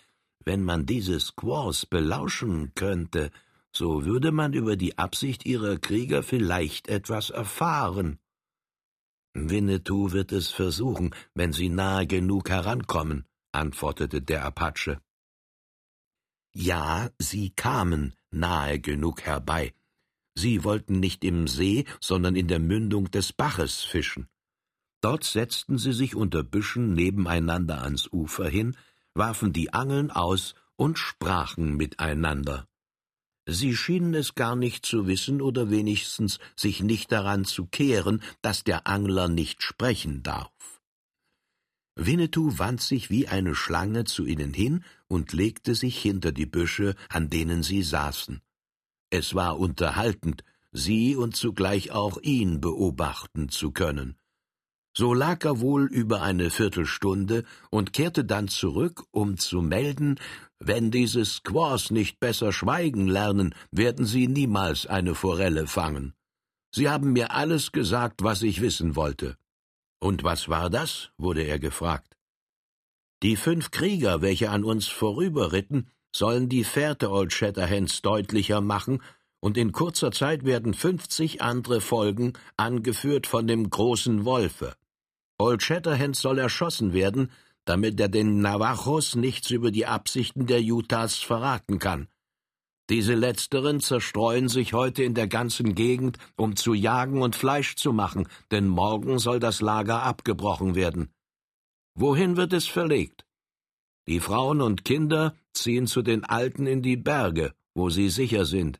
wenn 0.47 0.63
man 0.63 0.85
diese 0.85 1.19
Squaws 1.19 1.85
belauschen 1.85 2.71
könnte, 2.73 3.31
so 3.73 4.05
würde 4.05 4.31
man 4.31 4.53
über 4.53 4.77
die 4.77 4.97
Absicht 4.97 5.45
ihrer 5.45 5.77
Krieger 5.77 6.23
vielleicht 6.23 6.87
etwas 6.87 7.29
erfahren. 7.29 8.17
Winnetou 9.33 10.13
wird 10.13 10.31
es 10.31 10.47
versuchen, 10.49 11.13
wenn 11.35 11.51
sie 11.51 11.67
nahe 11.67 12.07
genug 12.07 12.49
herankommen, 12.49 13.25
antwortete 13.51 14.21
der 14.21 14.45
Apache. 14.45 15.01
Ja, 16.53 17.09
sie 17.19 17.49
kamen 17.49 18.15
nahe 18.31 18.79
genug 18.79 19.23
herbei. 19.23 19.73
Sie 20.33 20.63
wollten 20.63 21.01
nicht 21.01 21.25
im 21.25 21.47
See, 21.47 21.83
sondern 21.99 22.35
in 22.37 22.47
der 22.47 22.59
Mündung 22.59 23.11
des 23.11 23.33
Baches 23.33 23.83
fischen. 23.83 24.27
Dort 25.01 25.25
setzten 25.25 25.77
sie 25.77 25.93
sich 25.93 26.15
unter 26.15 26.41
Büschen 26.41 26.93
nebeneinander 26.93 27.81
ans 27.81 28.07
Ufer 28.11 28.47
hin, 28.47 28.77
warfen 29.17 29.53
die 29.53 29.73
Angeln 29.73 30.11
aus 30.11 30.55
und 30.75 30.97
sprachen 30.97 31.75
miteinander. 31.75 32.67
Sie 33.49 33.75
schienen 33.75 34.13
es 34.13 34.35
gar 34.35 34.55
nicht 34.55 34.85
zu 34.85 35.07
wissen 35.07 35.41
oder 35.41 35.69
wenigstens 35.69 36.39
sich 36.55 36.81
nicht 36.83 37.11
daran 37.11 37.45
zu 37.45 37.65
kehren, 37.65 38.21
dass 38.41 38.63
der 38.63 38.87
Angler 38.87 39.29
nicht 39.29 39.63
sprechen 39.63 40.21
darf. 40.21 40.51
Winnetou 41.95 42.59
wand 42.59 42.81
sich 42.81 43.09
wie 43.09 43.27
eine 43.27 43.55
Schlange 43.55 44.03
zu 44.03 44.25
ihnen 44.25 44.53
hin 44.53 44.83
und 45.07 45.33
legte 45.33 45.73
sich 45.75 45.97
hinter 45.99 46.31
die 46.31 46.45
Büsche, 46.45 46.95
an 47.09 47.29
denen 47.29 47.63
sie 47.63 47.81
saßen. 47.81 48.41
Es 49.09 49.33
war 49.33 49.57
unterhaltend, 49.57 50.43
sie 50.71 51.15
und 51.15 51.35
zugleich 51.35 51.91
auch 51.91 52.19
ihn 52.21 52.61
beobachten 52.61 53.49
zu 53.49 53.71
können. 53.71 54.17
So 54.99 55.13
lag 55.13 55.45
er 55.45 55.59
wohl 55.59 55.85
über 55.85 56.23
eine 56.23 56.49
Viertelstunde 56.49 57.43
und 57.69 57.93
kehrte 57.93 58.25
dann 58.25 58.47
zurück, 58.47 59.03
um 59.11 59.37
zu 59.37 59.61
melden, 59.61 60.19
wenn 60.57 60.89
diese 60.89 61.23
Squaws 61.23 61.91
nicht 61.91 62.19
besser 62.19 62.51
schweigen 62.51 63.05
lernen, 63.05 63.53
werden 63.69 64.07
sie 64.07 64.27
niemals 64.27 64.87
eine 64.87 65.13
Forelle 65.13 65.67
fangen. 65.67 66.15
Sie 66.71 66.89
haben 66.89 67.13
mir 67.13 67.29
alles 67.29 67.71
gesagt, 67.71 68.23
was 68.23 68.41
ich 68.41 68.59
wissen 68.59 68.95
wollte. 68.95 69.37
Und 69.99 70.23
was 70.23 70.49
war 70.49 70.71
das? 70.71 71.11
wurde 71.15 71.43
er 71.43 71.59
gefragt. 71.59 72.17
Die 73.21 73.35
fünf 73.35 73.69
Krieger, 73.69 74.23
welche 74.23 74.49
an 74.49 74.63
uns 74.63 74.87
vorüberritten, 74.87 75.91
sollen 76.11 76.49
die 76.49 76.63
Fährte 76.63 77.11
Old 77.11 77.33
Shatterhands 77.33 78.01
deutlicher 78.01 78.61
machen, 78.61 79.03
und 79.41 79.57
in 79.57 79.73
kurzer 79.73 80.11
Zeit 80.11 80.43
werden 80.43 80.73
fünfzig 80.73 81.43
andere 81.43 81.81
folgen, 81.81 82.33
angeführt 82.57 83.27
von 83.27 83.45
dem 83.45 83.69
großen 83.69 84.25
Wolfe. 84.25 84.75
Old 85.39 85.61
Shatterhand 85.61 86.15
soll 86.15 86.39
erschossen 86.39 86.93
werden, 86.93 87.31
damit 87.65 87.99
er 87.99 88.09
den 88.09 88.41
Navajos 88.41 89.15
nichts 89.15 89.51
über 89.51 89.71
die 89.71 89.85
Absichten 89.85 90.47
der 90.47 90.61
Utahs 90.61 91.17
verraten 91.17 91.79
kann. 91.79 92.07
Diese 92.89 93.15
letzteren 93.15 93.81
zerstreuen 93.81 94.47
sich 94.47 94.73
heute 94.73 95.03
in 95.03 95.13
der 95.13 95.27
ganzen 95.27 95.75
Gegend, 95.75 96.17
um 96.37 96.55
zu 96.55 96.73
jagen 96.73 97.21
und 97.21 97.35
Fleisch 97.35 97.75
zu 97.75 97.91
machen, 97.91 98.27
denn 98.51 98.67
morgen 98.67 99.19
soll 99.19 99.39
das 99.39 99.59
Lager 99.59 100.03
abgebrochen 100.03 100.75
werden. 100.75 101.09
Wohin 101.95 102.37
wird 102.37 102.53
es 102.53 102.65
verlegt? 102.65 103.25
Die 104.07 104.21
Frauen 104.21 104.61
und 104.61 104.85
Kinder 104.85 105.35
ziehen 105.53 105.85
zu 105.85 106.01
den 106.01 106.23
Alten 106.23 106.65
in 106.65 106.81
die 106.81 106.95
Berge, 106.95 107.53
wo 107.75 107.89
sie 107.89 108.09
sicher 108.09 108.45
sind. 108.45 108.79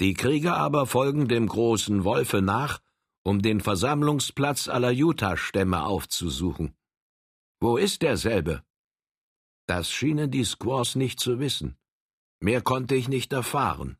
Die 0.00 0.12
Krieger 0.12 0.56
aber 0.58 0.84
folgen 0.86 1.28
dem 1.28 1.46
großen 1.46 2.04
Wolfe 2.04 2.42
nach 2.42 2.80
um 3.22 3.42
den 3.42 3.60
Versammlungsplatz 3.60 4.68
aller 4.68 4.90
Utah-Stämme 4.90 5.84
aufzusuchen. 5.84 6.74
Wo 7.60 7.76
ist 7.76 8.02
derselbe? 8.02 8.62
Das 9.66 9.90
schienen 9.90 10.30
die 10.30 10.44
Squaws 10.44 10.96
nicht 10.96 11.20
zu 11.20 11.38
wissen. 11.38 11.76
Mehr 12.40 12.60
konnte 12.60 12.96
ich 12.96 13.08
nicht 13.08 13.32
erfahren. 13.32 13.96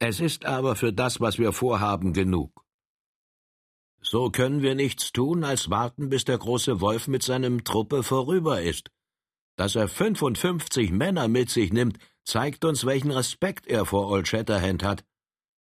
Es 0.00 0.18
ist 0.18 0.44
aber 0.44 0.74
für 0.74 0.92
das, 0.92 1.20
was 1.20 1.38
wir 1.38 1.52
vorhaben, 1.52 2.12
genug. 2.12 2.64
So 4.02 4.30
können 4.30 4.62
wir 4.62 4.74
nichts 4.74 5.12
tun, 5.12 5.44
als 5.44 5.70
warten, 5.70 6.08
bis 6.08 6.24
der 6.24 6.38
große 6.38 6.80
Wolf 6.80 7.06
mit 7.06 7.22
seinem 7.22 7.64
Truppe 7.64 8.02
vorüber 8.02 8.62
ist. 8.62 8.90
Dass 9.56 9.76
er 9.76 9.88
fünfundfünfzig 9.88 10.90
Männer 10.90 11.28
mit 11.28 11.50
sich 11.50 11.70
nimmt, 11.72 11.98
zeigt 12.24 12.64
uns, 12.64 12.86
welchen 12.86 13.10
Respekt 13.10 13.66
er 13.66 13.84
vor 13.84 14.08
Old 14.08 14.26
Shatterhand 14.26 14.82
hat. 14.82 15.04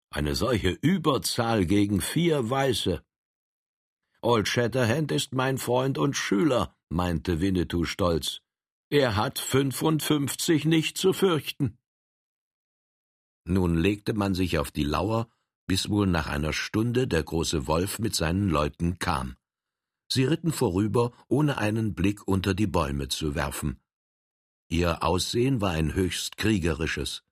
Eine 0.09 0.35
solche 0.35 0.69
Überzahl 0.69 1.65
gegen 1.65 2.01
vier 2.01 2.49
Weiße. 2.49 3.03
Old 4.21 4.47
Shatterhand 4.47 5.11
ist 5.11 5.33
mein 5.33 5.57
Freund 5.57 5.97
und 5.97 6.15
Schüler, 6.15 6.75
meinte 6.89 7.39
Winnetou 7.41 7.85
stolz. 7.85 8.41
Er 8.89 9.15
hat 9.15 9.37
fünfundfünfzig 9.37 10.65
nicht 10.65 10.97
zu 10.97 11.13
fürchten. 11.13 11.77
Nun 13.43 13.77
legte 13.77 14.13
man 14.13 14.33
sich 14.33 14.57
auf 14.57 14.71
die 14.71 14.85
Lauer, 14.85 15.29
bis 15.67 15.89
wohl 15.89 16.07
nach 16.07 16.27
einer 16.27 16.53
Stunde 16.53 17.07
der 17.07 17.23
große 17.23 17.67
Wolf 17.67 17.99
mit 17.99 18.15
seinen 18.15 18.49
Leuten 18.49 18.99
kam. 18.99 19.35
Sie 20.09 20.23
ritten 20.23 20.53
vorüber, 20.53 21.11
ohne 21.27 21.57
einen 21.57 21.93
Blick 21.93 22.25
unter 22.25 22.53
die 22.53 22.67
Bäume 22.67 23.09
zu 23.09 23.35
werfen. 23.35 23.81
Ihr 24.69 25.03
Aussehen 25.03 25.59
war 25.59 25.71
ein 25.71 25.93
höchst 25.93 26.37
kriegerisches. 26.37 27.23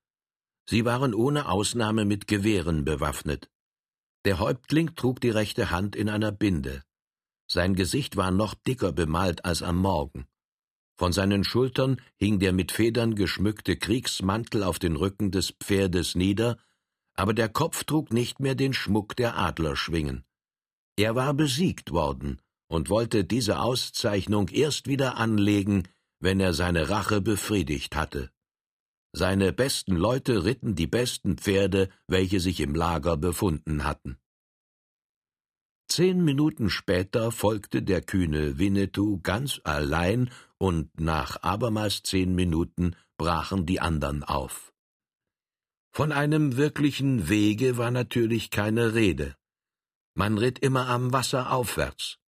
Sie 0.68 0.84
waren 0.84 1.14
ohne 1.14 1.48
Ausnahme 1.48 2.04
mit 2.04 2.26
Gewehren 2.26 2.84
bewaffnet. 2.84 3.48
Der 4.24 4.40
Häuptling 4.40 4.96
trug 4.96 5.20
die 5.20 5.30
rechte 5.30 5.70
Hand 5.70 5.94
in 5.94 6.08
einer 6.08 6.32
Binde. 6.32 6.82
Sein 7.48 7.74
Gesicht 7.74 8.16
war 8.16 8.32
noch 8.32 8.54
dicker 8.54 8.92
bemalt 8.92 9.44
als 9.44 9.62
am 9.62 9.76
Morgen. 9.76 10.26
Von 10.98 11.12
seinen 11.12 11.44
Schultern 11.44 12.00
hing 12.16 12.40
der 12.40 12.52
mit 12.52 12.72
Federn 12.72 13.14
geschmückte 13.14 13.76
Kriegsmantel 13.76 14.64
auf 14.64 14.78
den 14.78 14.96
Rücken 14.96 15.30
des 15.30 15.54
Pferdes 15.62 16.14
nieder, 16.16 16.58
aber 17.14 17.34
der 17.34 17.48
Kopf 17.48 17.84
trug 17.84 18.12
nicht 18.12 18.40
mehr 18.40 18.54
den 18.54 18.72
Schmuck 18.72 19.14
der 19.14 19.38
Adlerschwingen. 19.38 20.24
Er 20.96 21.14
war 21.14 21.34
besiegt 21.34 21.92
worden 21.92 22.40
und 22.68 22.90
wollte 22.90 23.24
diese 23.24 23.60
Auszeichnung 23.60 24.48
erst 24.48 24.88
wieder 24.88 25.16
anlegen, 25.18 25.86
wenn 26.18 26.40
er 26.40 26.54
seine 26.54 26.88
Rache 26.88 27.20
befriedigt 27.20 27.94
hatte. 27.94 28.30
Seine 29.18 29.54
besten 29.54 29.96
Leute 29.96 30.44
ritten 30.44 30.74
die 30.74 30.86
besten 30.86 31.38
Pferde, 31.38 31.88
welche 32.06 32.38
sich 32.38 32.60
im 32.60 32.74
Lager 32.74 33.16
befunden 33.16 33.84
hatten. 33.84 34.18
Zehn 35.88 36.22
Minuten 36.22 36.68
später 36.68 37.32
folgte 37.32 37.82
der 37.82 38.02
kühne 38.02 38.58
Winnetou 38.58 39.18
ganz 39.22 39.58
allein, 39.64 40.30
und 40.58 41.00
nach 41.00 41.42
abermals 41.42 42.02
zehn 42.02 42.34
Minuten 42.34 42.94
brachen 43.16 43.64
die 43.64 43.80
andern 43.80 44.22
auf. 44.22 44.74
Von 45.94 46.12
einem 46.12 46.58
wirklichen 46.58 47.30
Wege 47.30 47.78
war 47.78 47.90
natürlich 47.90 48.50
keine 48.50 48.92
Rede. 48.92 49.34
Man 50.14 50.36
ritt 50.36 50.58
immer 50.58 50.88
am 50.88 51.14
Wasser 51.14 51.52
aufwärts. 51.52 52.18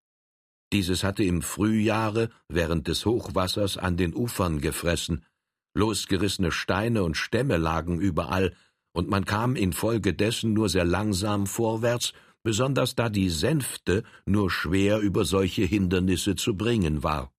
Dieses 0.72 1.04
hatte 1.04 1.22
im 1.22 1.42
Frühjahre 1.42 2.30
während 2.48 2.88
des 2.88 3.04
Hochwassers 3.04 3.76
an 3.76 3.98
den 3.98 4.14
Ufern 4.14 4.62
gefressen, 4.62 5.26
losgerissene 5.74 6.52
Steine 6.52 7.02
und 7.04 7.16
Stämme 7.16 7.56
lagen 7.56 8.00
überall, 8.00 8.54
und 8.92 9.08
man 9.08 9.24
kam 9.24 9.54
infolgedessen 9.54 10.52
nur 10.52 10.68
sehr 10.68 10.84
langsam 10.84 11.46
vorwärts 11.46 12.12
besonders 12.42 12.94
da 12.94 13.08
die 13.08 13.28
Sänfte 13.28 14.04
nur 14.24 14.50
schwer 14.50 15.00
über 15.00 15.24
solche 15.24 15.62
Hindernisse 15.62 16.34
zu 16.34 16.56
bringen 16.56 17.02
war. 17.02 17.32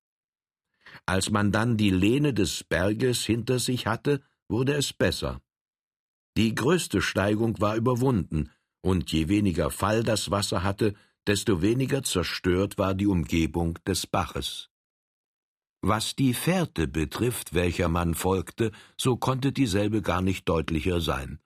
Als 1.05 1.31
man 1.31 1.51
dann 1.51 1.77
die 1.77 1.89
Lehne 1.89 2.33
des 2.33 2.63
Berges 2.63 3.25
hinter 3.25 3.59
sich 3.59 3.87
hatte, 3.87 4.21
wurde 4.47 4.73
es 4.73 4.93
besser. 4.93 5.41
Die 6.37 6.53
größte 6.53 7.01
Steigung 7.01 7.59
war 7.59 7.75
überwunden, 7.75 8.51
und 8.81 9.11
je 9.11 9.27
weniger 9.27 9.71
Fall 9.71 10.03
das 10.03 10.31
Wasser 10.31 10.63
hatte, 10.63 10.93
desto 11.27 11.61
weniger 11.61 12.03
zerstört 12.03 12.77
war 12.77 12.93
die 12.93 13.07
Umgebung 13.07 13.77
des 13.85 14.07
Baches. 14.07 14.68
Was 15.81 16.15
die 16.15 16.33
Fährte 16.33 16.87
betrifft, 16.87 17.53
welcher 17.53 17.87
man 17.87 18.13
folgte, 18.13 18.71
so 18.97 19.15
konnte 19.15 19.53
dieselbe 19.53 20.01
gar 20.01 20.21
nicht 20.21 20.49
deutlicher 20.49 20.99
sein. 20.99 21.39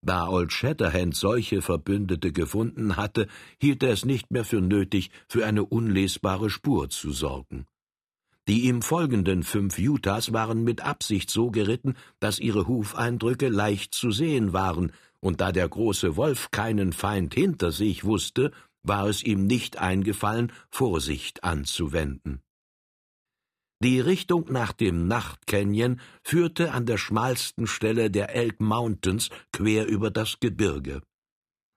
Da 0.00 0.28
Old 0.28 0.52
Shatterhand 0.52 1.14
solche 1.14 1.60
Verbündete 1.60 2.32
gefunden 2.32 2.96
hatte, 2.96 3.26
hielt 3.60 3.82
er 3.82 3.90
es 3.90 4.04
nicht 4.04 4.30
mehr 4.30 4.44
für 4.44 4.60
nötig, 4.60 5.10
für 5.28 5.44
eine 5.44 5.64
unlesbare 5.64 6.48
Spur 6.48 6.88
zu 6.88 7.12
sorgen. 7.12 7.66
Die 8.48 8.66
ihm 8.66 8.80
folgenden 8.80 9.42
fünf 9.42 9.78
Utahs 9.78 10.32
waren 10.32 10.62
mit 10.62 10.80
Absicht 10.80 11.28
so 11.28 11.50
geritten, 11.50 11.96
dass 12.20 12.38
ihre 12.38 12.68
Hufeindrücke 12.68 13.48
leicht 13.48 13.94
zu 13.94 14.10
sehen 14.10 14.52
waren, 14.52 14.92
und 15.20 15.40
da 15.40 15.50
der 15.50 15.68
große 15.68 16.16
Wolf 16.16 16.50
keinen 16.50 16.92
Feind 16.92 17.34
hinter 17.34 17.72
sich 17.72 18.04
wusste, 18.04 18.52
war 18.84 19.08
es 19.08 19.24
ihm 19.24 19.46
nicht 19.46 19.78
eingefallen, 19.78 20.52
Vorsicht 20.70 21.42
anzuwenden. 21.42 22.42
Die 23.82 24.00
Richtung 24.00 24.50
nach 24.50 24.72
dem 24.72 25.06
Nachtcanyon 25.06 26.00
führte 26.22 26.72
an 26.72 26.86
der 26.86 26.96
schmalsten 26.96 27.66
Stelle 27.66 28.10
der 28.10 28.34
Elk 28.34 28.60
Mountains 28.60 29.28
quer 29.52 29.86
über 29.86 30.10
das 30.10 30.40
Gebirge. 30.40 31.02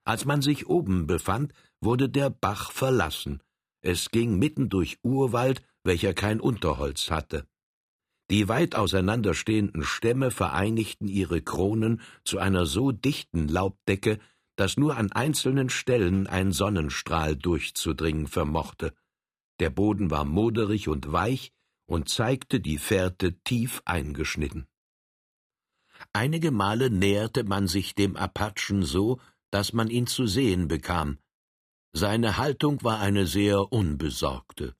Als 0.05 0.25
man 0.25 0.41
sich 0.41 0.67
oben 0.67 1.07
befand, 1.07 1.53
wurde 1.81 2.09
der 2.09 2.29
Bach 2.29 2.71
verlassen. 2.71 3.43
Es 3.81 4.11
ging 4.11 4.39
mitten 4.39 4.69
durch 4.69 4.97
Urwald, 5.03 5.61
welcher 5.83 6.13
kein 6.13 6.39
Unterholz 6.39 7.11
hatte. 7.11 7.45
Die 8.29 8.47
weit 8.47 8.75
auseinanderstehenden 8.75 9.83
Stämme 9.83 10.31
vereinigten 10.31 11.07
ihre 11.07 11.41
Kronen 11.41 12.01
zu 12.23 12.37
einer 12.39 12.65
so 12.65 12.91
dichten 12.91 13.47
Laubdecke, 13.47 14.19
dass 14.55 14.77
nur 14.77 14.97
an 14.97 15.11
einzelnen 15.11 15.69
Stellen 15.69 16.27
ein 16.27 16.51
Sonnenstrahl 16.51 17.35
durchzudringen 17.35 18.27
vermochte. 18.27 18.93
Der 19.59 19.69
Boden 19.69 20.11
war 20.11 20.25
moderig 20.25 20.87
und 20.87 21.11
weich, 21.11 21.51
und 21.89 22.07
zeigte 22.07 22.59
die 22.59 22.77
Fährte 22.77 23.39
tief 23.39 23.81
eingeschnitten. 23.83 24.67
Einige 26.13 26.51
Male 26.51 26.91
näherte 26.91 27.43
man 27.43 27.67
sich 27.67 27.95
dem 27.95 28.15
Apachen 28.15 28.83
so, 28.83 29.19
dass 29.49 29.73
man 29.73 29.89
ihn 29.89 30.05
zu 30.05 30.27
sehen 30.27 30.67
bekam. 30.67 31.17
Seine 31.91 32.37
Haltung 32.37 32.83
war 32.83 32.99
eine 32.99 33.25
sehr 33.25 33.71
unbesorgte. 33.73 34.75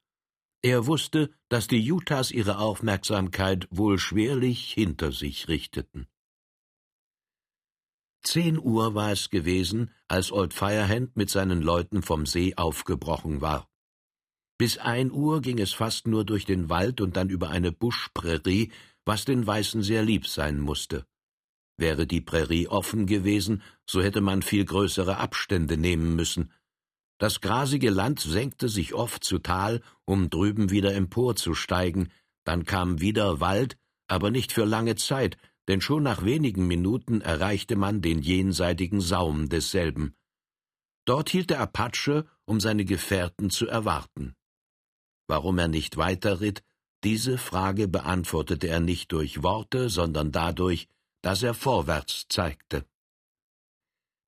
Er 0.62 0.86
wusste, 0.86 1.32
dass 1.48 1.68
die 1.68 1.92
Utahs 1.92 2.30
ihre 2.30 2.60
Aufmerksamkeit 2.60 3.68
wohl 3.72 3.98
schwerlich 3.98 4.72
hinter 4.72 5.12
sich 5.12 5.48
richteten. 5.48 6.08
Zehn 8.22 8.60
Uhr 8.60 8.94
war 8.94 9.12
es 9.12 9.32
gewesen, 9.32 9.92
als 10.08 10.32
Old 10.32 10.54
Firehand 10.54 11.16
mit 11.16 11.32
seinen 11.32 11.62
Leuten 11.62 12.04
vom 12.04 12.28
See 12.28 12.54
aufgebrochen 12.56 13.42
war. 13.42 13.68
Bis 14.60 14.78
ein 14.78 15.10
Uhr 15.10 15.42
ging 15.42 15.58
es 15.58 15.72
fast 15.72 16.06
nur 16.06 16.26
durch 16.26 16.44
den 16.46 16.70
Wald 16.70 17.00
und 17.00 17.16
dann 17.16 17.30
über 17.30 17.50
eine 17.50 17.72
Buschprärie, 17.72 18.74
was 19.06 19.24
den 19.24 19.48
Weißen 19.48 19.82
sehr 19.84 20.04
lieb 20.04 20.28
sein 20.28 20.60
musste. 20.60 21.06
Wäre 21.78 22.06
die 22.06 22.20
Prärie 22.20 22.68
offen 22.68 23.06
gewesen, 23.06 23.64
so 23.90 24.04
hätte 24.04 24.20
man 24.20 24.42
viel 24.42 24.66
größere 24.66 25.16
Abstände 25.16 25.78
nehmen 25.78 26.14
müssen. 26.18 26.52
Das 27.20 27.40
grasige 27.40 27.90
Land 27.90 28.20
senkte 28.20 28.68
sich 28.68 28.94
oft 28.94 29.24
zu 29.24 29.40
Tal, 29.40 29.82
um 30.04 30.30
drüben 30.30 30.72
wieder 30.72 30.94
emporzusteigen, 30.94 32.12
dann 32.44 32.66
kam 32.66 33.00
wieder 33.00 33.40
Wald, 33.40 33.78
aber 34.08 34.30
nicht 34.30 34.52
für 34.52 34.66
lange 34.66 34.96
Zeit, 34.96 35.38
denn 35.70 35.80
schon 35.80 36.04
nach 36.04 36.26
wenigen 36.26 36.68
Minuten 36.68 37.22
erreichte 37.22 37.78
man 37.78 38.02
den 38.02 38.20
jenseitigen 38.20 39.00
Saum 39.00 39.48
desselben. 39.48 40.16
Dort 41.06 41.30
hielt 41.30 41.50
der 41.50 41.62
Apache, 41.62 42.28
um 42.44 42.60
seine 42.60 42.84
Gefährten 42.84 43.50
zu 43.50 43.66
erwarten. 43.66 44.36
Warum 45.30 45.60
er 45.60 45.68
nicht 45.68 45.96
weiterritt, 45.98 46.64
diese 47.04 47.38
Frage 47.38 47.88
beantwortete 47.88 48.68
er 48.68 48.80
nicht 48.80 49.12
durch 49.12 49.44
Worte, 49.44 49.88
sondern 49.88 50.32
dadurch, 50.32 50.88
dass 51.22 51.44
er 51.44 51.54
vorwärts 51.54 52.26
zeigte. 52.30 52.84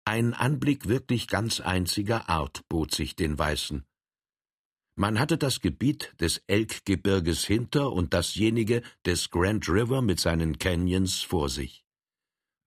Ein 0.06 0.36
Anblick 0.36 0.88
wirklich 0.88 1.28
ganz 1.28 1.60
einziger 1.60 2.30
Art 2.30 2.62
bot 2.70 2.94
sich 2.94 3.16
den 3.16 3.40
Weißen. 3.40 3.84
Man 4.96 5.18
hatte 5.20 5.40
das 5.40 5.62
Gebiet 5.62 6.14
des 6.20 6.44
Elkgebirges 6.46 7.46
hinter 7.46 7.92
und 7.92 8.14
dasjenige 8.14 8.84
des 9.04 9.32
Grand 9.32 9.68
River 9.68 10.04
mit 10.04 10.20
seinen 10.20 10.60
Canyons 10.60 11.22
vor 11.22 11.50
sich. 11.50 11.84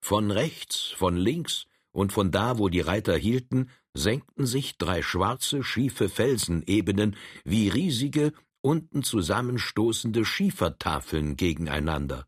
Von 0.00 0.32
rechts, 0.32 0.92
von 0.96 1.16
links 1.16 1.66
und 1.94 2.12
von 2.12 2.32
da, 2.32 2.58
wo 2.58 2.68
die 2.68 2.80
Reiter 2.80 3.16
hielten, 3.16 3.70
senkten 3.94 4.46
sich 4.46 4.76
drei 4.78 5.00
schwarze, 5.00 5.62
schiefe 5.62 6.08
Felsenebenen 6.08 7.16
wie 7.44 7.68
riesige, 7.68 8.32
unten 8.60 9.04
zusammenstoßende 9.04 10.24
Schiefertafeln 10.24 11.36
gegeneinander. 11.36 12.26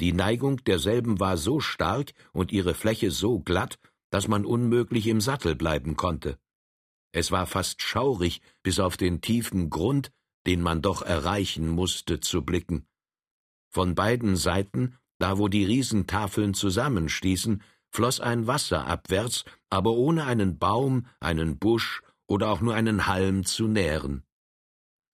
Die 0.00 0.12
Neigung 0.12 0.56
derselben 0.64 1.20
war 1.20 1.36
so 1.36 1.60
stark 1.60 2.12
und 2.32 2.50
ihre 2.50 2.74
Fläche 2.74 3.12
so 3.12 3.38
glatt, 3.38 3.78
dass 4.10 4.26
man 4.26 4.44
unmöglich 4.44 5.06
im 5.06 5.20
Sattel 5.20 5.54
bleiben 5.54 5.96
konnte. 5.96 6.38
Es 7.12 7.30
war 7.30 7.46
fast 7.46 7.80
schaurig, 7.80 8.40
bis 8.64 8.80
auf 8.80 8.96
den 8.96 9.20
tiefen 9.20 9.70
Grund, 9.70 10.10
den 10.48 10.60
man 10.60 10.82
doch 10.82 11.02
erreichen 11.02 11.68
musste, 11.68 12.18
zu 12.18 12.42
blicken. 12.42 12.86
Von 13.70 13.94
beiden 13.94 14.34
Seiten, 14.34 14.96
da 15.18 15.38
wo 15.38 15.46
die 15.46 15.64
Riesentafeln 15.64 16.54
zusammenstießen, 16.54 17.62
floss 17.94 18.18
ein 18.18 18.48
Wasser 18.48 18.86
abwärts, 18.86 19.44
aber 19.70 19.92
ohne 19.92 20.26
einen 20.26 20.58
Baum, 20.58 21.06
einen 21.20 21.58
Busch 21.58 22.02
oder 22.26 22.50
auch 22.50 22.60
nur 22.60 22.74
einen 22.74 23.06
Halm 23.06 23.44
zu 23.44 23.68
nähren. 23.68 24.24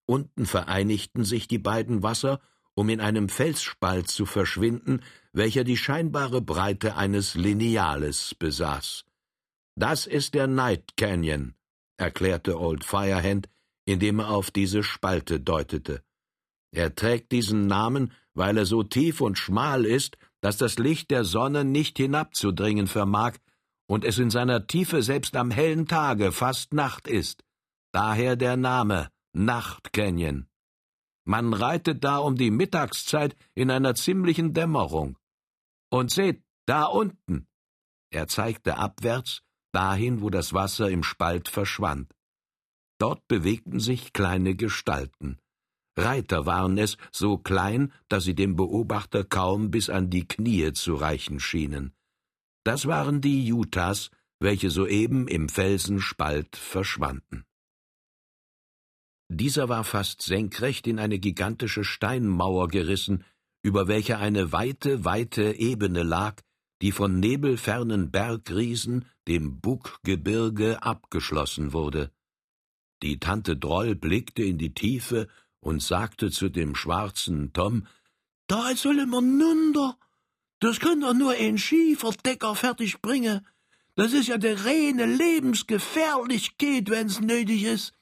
Unten 0.06 0.46
vereinigten 0.46 1.24
sich 1.24 1.46
die 1.46 1.58
beiden 1.58 2.02
Wasser, 2.02 2.40
um 2.74 2.88
in 2.88 3.00
einem 3.00 3.28
Felsspalt 3.28 4.08
zu 4.08 4.24
verschwinden, 4.24 5.02
welcher 5.32 5.62
die 5.62 5.76
scheinbare 5.76 6.40
Breite 6.40 6.96
eines 6.96 7.34
Lineales 7.34 8.34
besaß. 8.34 9.04
Das 9.76 10.06
ist 10.06 10.32
der 10.32 10.46
Night 10.46 10.96
Canyon, 10.96 11.54
erklärte 11.98 12.58
Old 12.58 12.84
Firehand, 12.84 13.50
indem 13.84 14.20
er 14.20 14.30
auf 14.30 14.50
diese 14.50 14.82
Spalte 14.82 15.38
deutete. 15.38 16.02
Er 16.72 16.94
trägt 16.94 17.30
diesen 17.32 17.66
Namen, 17.66 18.12
weil 18.32 18.56
er 18.56 18.64
so 18.64 18.82
tief 18.82 19.20
und 19.20 19.38
schmal 19.38 19.84
ist, 19.84 20.16
dass 20.40 20.56
das 20.56 20.78
Licht 20.78 21.10
der 21.10 21.24
Sonne 21.24 21.64
nicht 21.64 21.98
hinabzudringen 21.98 22.86
vermag 22.86 23.36
und 23.86 24.04
es 24.04 24.18
in 24.18 24.30
seiner 24.30 24.66
Tiefe 24.66 25.02
selbst 25.02 25.36
am 25.36 25.50
hellen 25.50 25.86
Tage 25.86 26.32
fast 26.32 26.72
Nacht 26.72 27.08
ist. 27.08 27.44
Daher 27.92 28.36
der 28.36 28.56
Name 28.56 29.10
Nacht 29.32 29.92
Canyon. 29.92 30.46
Man 31.24 31.52
reitet 31.52 32.02
da 32.02 32.18
um 32.18 32.36
die 32.36 32.50
Mittagszeit 32.50 33.36
in 33.54 33.70
einer 33.70 33.94
ziemlichen 33.94 34.52
Dämmerung. 34.54 35.18
Und 35.90 36.10
seht, 36.10 36.42
Da 36.66 36.84
unten. 36.84 37.48
Er 38.10 38.28
zeigte 38.28 38.76
abwärts, 38.76 39.42
dahin, 39.72 40.20
wo 40.20 40.30
das 40.30 40.52
Wasser 40.52 40.88
im 40.88 41.02
Spalt 41.02 41.48
verschwand. 41.48 42.14
Dort 42.98 43.26
bewegten 43.28 43.80
sich 43.80 44.12
kleine 44.12 44.54
Gestalten. 44.54 45.38
Reiter 46.02 46.46
waren 46.46 46.78
es, 46.78 46.96
so 47.12 47.38
klein, 47.38 47.92
dass 48.08 48.24
sie 48.24 48.34
dem 48.34 48.56
Beobachter 48.56 49.24
kaum 49.24 49.70
bis 49.70 49.90
an 49.90 50.10
die 50.10 50.26
Knie 50.26 50.72
zu 50.72 50.94
reichen 50.94 51.40
schienen. 51.40 51.92
Das 52.64 52.86
waren 52.86 53.20
die 53.20 53.52
Utahs, 53.52 54.10
welche 54.38 54.70
soeben 54.70 55.28
im 55.28 55.48
Felsenspalt 55.48 56.56
verschwanden. 56.56 57.44
Dieser 59.28 59.68
war 59.68 59.84
fast 59.84 60.22
senkrecht 60.22 60.86
in 60.86 60.98
eine 60.98 61.18
gigantische 61.18 61.84
Steinmauer 61.84 62.68
gerissen, 62.68 63.24
über 63.62 63.86
welcher 63.86 64.18
eine 64.18 64.52
weite, 64.52 65.04
weite 65.04 65.52
Ebene 65.52 66.02
lag, 66.02 66.40
die 66.82 66.92
von 66.92 67.20
nebelfernen 67.20 68.10
Bergriesen, 68.10 69.04
dem 69.28 69.60
Buggebirge, 69.60 70.82
abgeschlossen 70.82 71.72
wurde. 71.72 72.10
Die 73.02 73.18
Tante 73.18 73.56
Droll 73.56 73.94
blickte 73.94 74.42
in 74.42 74.58
die 74.58 74.74
Tiefe 74.74 75.28
und 75.60 75.82
sagte 75.82 76.30
zu 76.30 76.48
dem 76.48 76.74
schwarzen 76.74 77.52
Tom, 77.52 77.86
»Da 78.46 78.74
solle 78.74 79.06
man 79.06 79.38
nunder. 79.38 79.96
Das 80.58 80.80
könnt 80.80 81.04
doch 81.04 81.14
nur 81.14 81.32
ein 81.32 81.56
Schieferdecker 81.56 82.54
fertig 82.54 83.00
bringen. 83.00 83.46
Das 83.94 84.12
ist 84.12 84.28
ja 84.28 84.38
der 84.38 84.64
reine 84.64 85.06
Lebensgefährlichkeit, 85.06 86.90
wenn's 86.90 87.20
nötig 87.20 87.64
ist. 87.64 87.92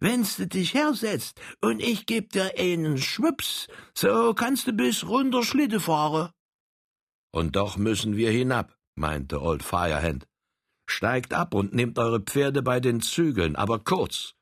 Wenn's 0.00 0.36
du 0.36 0.46
dich 0.46 0.74
hersetzt 0.74 1.40
und 1.60 1.80
ich 1.80 2.06
geb 2.06 2.30
dir 2.30 2.52
einen 2.58 2.98
Schwups, 2.98 3.68
so 3.94 4.34
kannst 4.34 4.66
du 4.66 4.72
bis 4.72 5.04
runter 5.04 5.42
Schlitte 5.42 5.80
fahren. 5.80 6.30
Und 7.32 7.56
doch 7.56 7.76
müssen 7.76 8.16
wir 8.16 8.30
hinab, 8.30 8.76
meinte 8.94 9.42
Old 9.42 9.62
Firehand. 9.62 10.26
Steigt 10.86 11.32
ab 11.32 11.54
und 11.54 11.74
nehmt 11.74 11.98
eure 11.98 12.20
Pferde 12.20 12.62
bei 12.62 12.78
den 12.78 13.00
Zügeln, 13.00 13.56
aber 13.56 13.78
kurz. 13.78 14.34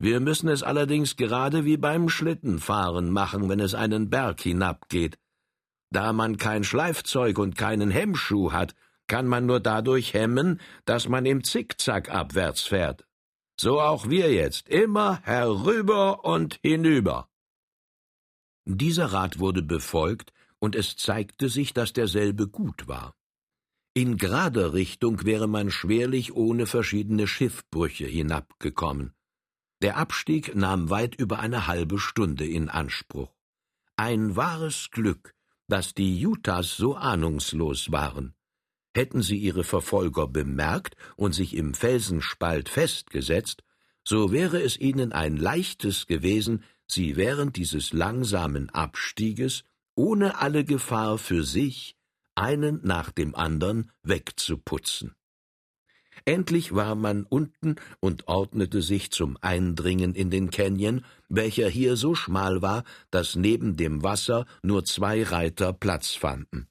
Wir 0.00 0.20
müssen 0.20 0.48
es 0.48 0.62
allerdings 0.62 1.16
gerade 1.16 1.64
wie 1.64 1.76
beim 1.76 2.08
Schlittenfahren 2.08 3.10
machen, 3.10 3.48
wenn 3.48 3.58
es 3.58 3.74
einen 3.74 4.10
Berg 4.10 4.40
hinabgeht. 4.40 5.18
Da 5.90 6.12
man 6.12 6.36
kein 6.36 6.64
Schleifzeug 6.64 7.38
und 7.38 7.56
keinen 7.56 7.90
Hemmschuh 7.90 8.52
hat, 8.52 8.74
kann 9.08 9.26
man 9.26 9.46
nur 9.46 9.58
dadurch 9.58 10.14
hemmen, 10.14 10.60
dass 10.84 11.08
man 11.08 11.26
im 11.26 11.42
Zickzack 11.42 12.10
abwärts 12.10 12.62
fährt. 12.62 13.06
So 13.58 13.80
auch 13.80 14.08
wir 14.08 14.32
jetzt, 14.32 14.68
immer 14.68 15.20
herüber 15.22 16.24
und 16.24 16.60
hinüber. 16.62 17.28
Dieser 18.66 19.06
Rat 19.06 19.40
wurde 19.40 19.62
befolgt, 19.62 20.32
und 20.60 20.74
es 20.74 20.96
zeigte 20.96 21.48
sich, 21.48 21.72
dass 21.72 21.92
derselbe 21.92 22.48
gut 22.48 22.88
war. 22.88 23.14
In 23.94 24.16
gerader 24.16 24.74
Richtung 24.74 25.24
wäre 25.24 25.48
man 25.48 25.70
schwerlich 25.70 26.34
ohne 26.34 26.66
verschiedene 26.66 27.26
Schiffbrüche 27.26 28.06
hinabgekommen. 28.06 29.14
Der 29.80 29.96
Abstieg 29.96 30.56
nahm 30.56 30.90
weit 30.90 31.14
über 31.14 31.38
eine 31.38 31.68
halbe 31.68 31.98
Stunde 31.98 32.46
in 32.46 32.68
Anspruch. 32.68 33.32
Ein 33.96 34.34
wahres 34.34 34.90
Glück, 34.90 35.34
dass 35.68 35.94
die 35.94 36.26
Utahs 36.26 36.76
so 36.76 36.96
ahnungslos 36.96 37.92
waren. 37.92 38.34
Hätten 38.94 39.22
sie 39.22 39.36
ihre 39.36 39.62
Verfolger 39.62 40.26
bemerkt 40.26 40.96
und 41.16 41.32
sich 41.32 41.54
im 41.54 41.74
Felsenspalt 41.74 42.68
festgesetzt, 42.68 43.62
so 44.02 44.32
wäre 44.32 44.60
es 44.60 44.78
ihnen 44.78 45.12
ein 45.12 45.36
leichtes 45.36 46.06
gewesen, 46.06 46.64
sie 46.86 47.16
während 47.16 47.56
dieses 47.56 47.92
langsamen 47.92 48.70
Abstieges 48.70 49.62
ohne 49.94 50.38
alle 50.38 50.64
Gefahr 50.64 51.18
für 51.18 51.44
sich 51.44 51.94
einen 52.34 52.80
nach 52.82 53.10
dem 53.12 53.34
andern 53.34 53.92
wegzuputzen. 54.02 55.14
Endlich 56.24 56.74
war 56.74 56.94
man 56.94 57.24
unten 57.24 57.76
und 58.00 58.28
ordnete 58.28 58.82
sich 58.82 59.10
zum 59.10 59.36
Eindringen 59.40 60.14
in 60.14 60.30
den 60.30 60.50
Canyon, 60.50 61.04
welcher 61.28 61.68
hier 61.68 61.96
so 61.96 62.14
schmal 62.14 62.62
war, 62.62 62.84
dass 63.10 63.36
neben 63.36 63.76
dem 63.76 64.02
Wasser 64.02 64.46
nur 64.62 64.84
zwei 64.84 65.22
Reiter 65.22 65.72
Platz 65.72 66.14
fanden. 66.14 66.68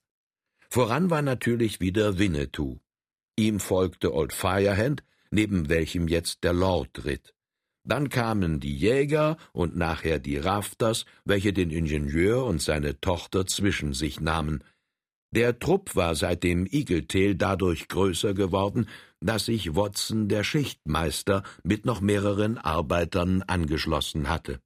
Voran 0.69 1.09
war 1.09 1.21
natürlich 1.21 1.79
wieder 1.79 2.19
Winnetou. 2.19 2.79
Ihm 3.37 3.59
folgte 3.59 4.13
Old 4.13 4.33
Firehand, 4.33 5.03
neben 5.31 5.69
welchem 5.69 6.07
jetzt 6.07 6.43
der 6.43 6.53
Lord 6.53 7.05
ritt. 7.05 7.33
Dann 7.83 8.09
kamen 8.09 8.59
die 8.59 8.75
Jäger 8.75 9.37
und 9.53 9.77
nachher 9.77 10.19
die 10.19 10.37
Rafters, 10.37 11.05
welche 11.23 11.53
den 11.53 11.71
Ingenieur 11.71 12.43
und 12.45 12.61
seine 12.61 12.99
Tochter 12.99 13.45
zwischen 13.45 13.93
sich 13.93 14.19
nahmen. 14.19 14.61
Der 15.31 15.59
Trupp 15.59 15.95
war 15.95 16.15
seit 16.15 16.43
dem 16.43 16.65
Igeltail 16.65 17.35
dadurch 17.35 17.87
größer 17.87 18.33
geworden, 18.33 18.87
dass 19.19 19.45
sich 19.45 19.75
Watson 19.75 20.29
der 20.29 20.43
Schichtmeister 20.43 21.43
mit 21.63 21.85
noch 21.85 22.01
mehreren 22.01 22.57
Arbeitern 22.57 23.41
angeschlossen 23.41 24.29
hatte. 24.29 24.61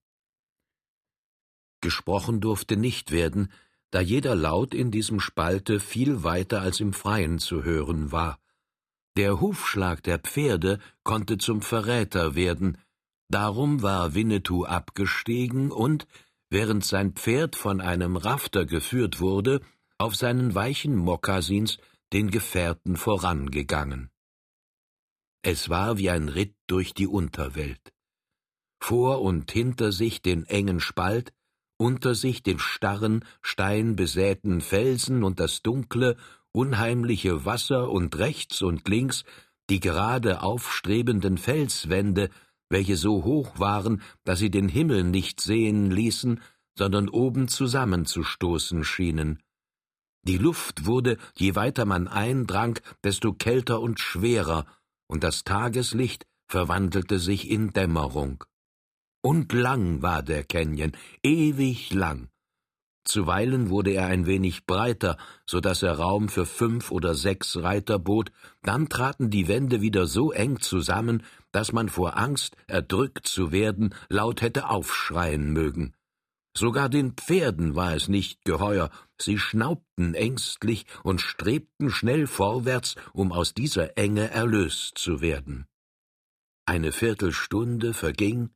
Gesprochen 1.82 2.42
durfte 2.42 2.78
nicht 2.78 3.12
werden, 3.12 3.52
da 3.90 4.00
jeder 4.00 4.36
Laut 4.36 4.74
in 4.74 4.92
diesem 4.92 5.20
Spalte 5.20 5.80
viel 5.80 6.24
weiter 6.24 6.62
als 6.62 6.80
im 6.80 6.94
Freien 6.94 7.40
zu 7.40 7.64
hören 7.64 8.12
war. 8.12 8.40
Der 9.18 9.42
Hufschlag 9.42 10.04
der 10.04 10.20
Pferde 10.20 10.80
konnte 11.04 11.38
zum 11.38 11.62
Verräter 11.62 12.36
werden, 12.36 12.78
darum 13.30 13.82
war 13.82 14.14
Winnetou 14.14 14.64
abgestiegen 14.64 15.72
und, 15.72 16.08
während 16.50 16.86
sein 16.86 17.14
Pferd 17.14 17.56
von 17.56 17.82
einem 17.82 18.16
Rafter 18.16 18.66
geführt 18.66 19.20
wurde, 19.20 19.60
auf 20.02 20.16
seinen 20.16 20.56
weichen 20.56 20.96
Mokassins 20.96 21.78
den 22.12 22.32
Gefährten 22.32 22.98
vorangegangen. 22.98 24.10
Es 25.44 25.70
war 25.70 26.00
wie 26.00 26.10
ein 26.10 26.28
Ritt 26.28 26.56
durch 26.66 26.96
die 26.96 27.06
Unterwelt. 27.06 27.94
Vor 28.80 29.22
und 29.22 29.52
hinter 29.52 29.92
sich 29.92 30.24
den 30.24 30.48
engen 30.48 30.80
Spalt, 30.80 31.34
unter 31.78 32.16
sich 32.16 32.42
den 32.42 32.58
starren, 32.58 33.24
steinbesäten 33.44 34.62
Felsen 34.62 35.24
und 35.24 35.40
das 35.40 35.62
dunkle, 35.62 36.18
unheimliche 36.52 37.46
Wasser 37.46 37.92
und 37.92 38.18
rechts 38.18 38.64
und 38.64 38.88
links 38.90 39.24
die 39.70 39.80
gerade 39.80 40.42
aufstrebenden 40.42 41.38
Felswände, 41.38 42.32
welche 42.70 42.98
so 42.98 43.24
hoch 43.24 43.60
waren, 43.60 44.02
dass 44.24 44.40
sie 44.40 44.50
den 44.50 44.68
Himmel 44.68 45.04
nicht 45.04 45.40
sehen 45.42 45.92
ließen, 45.92 46.42
sondern 46.76 47.08
oben 47.08 47.48
zusammenzustoßen 47.48 48.84
schienen. 48.84 49.44
Die 50.24 50.38
Luft 50.38 50.86
wurde, 50.86 51.18
je 51.36 51.56
weiter 51.56 51.86
man 51.86 52.08
eindrang, 52.08 52.80
desto 53.04 53.34
kälter 53.34 53.82
und 53.82 54.00
schwerer, 54.00 54.66
und 55.08 55.24
das 55.24 55.44
Tageslicht 55.44 56.26
verwandelte 56.48 57.20
sich 57.20 57.50
in 57.50 57.72
Dämmerung. 57.72 58.44
Und 59.22 59.54
lang 59.54 60.02
war 60.02 60.24
der 60.24 60.44
Canyon, 60.44 60.94
ewig 61.24 61.94
lang. 61.94 62.30
Zuweilen 63.04 63.70
wurde 63.70 63.92
er 63.92 64.08
ein 64.08 64.28
wenig 64.28 64.66
breiter, 64.66 65.18
so 65.46 65.60
dass 65.60 65.82
er 65.82 65.98
Raum 65.98 66.30
für 66.30 66.46
fünf 66.46 66.92
oder 66.92 67.16
sechs 67.16 67.58
Reiter 67.58 67.98
bot, 67.98 68.32
dann 68.62 68.90
traten 68.90 69.32
die 69.32 69.48
Wände 69.48 69.82
wieder 69.82 70.06
so 70.06 70.32
eng 70.32 70.60
zusammen, 70.60 71.24
dass 71.52 71.72
man 71.72 71.90
vor 71.90 72.18
Angst, 72.18 72.56
erdrückt 72.68 73.28
zu 73.28 73.52
werden, 73.52 73.96
laut 74.08 74.42
hätte 74.42 74.70
aufschreien 74.70 75.52
mögen. 75.52 75.94
Sogar 76.56 76.90
den 76.90 77.14
Pferden 77.14 77.76
war 77.76 77.96
es 77.96 78.08
nicht 78.08 78.44
geheuer, 78.44 78.90
sie 79.20 79.38
schnaubten 79.38 80.14
ängstlich 80.14 80.86
und 81.04 81.22
strebten 81.22 81.90
schnell 81.90 82.28
vorwärts, 82.28 82.96
um 83.14 83.32
aus 83.32 83.54
dieser 83.54 83.98
Enge 83.98 84.30
erlöst 84.30 84.98
zu 84.98 85.22
werden. 85.22 85.66
Eine 86.66 86.92
Viertelstunde 86.92 87.94
verging, 87.94 88.50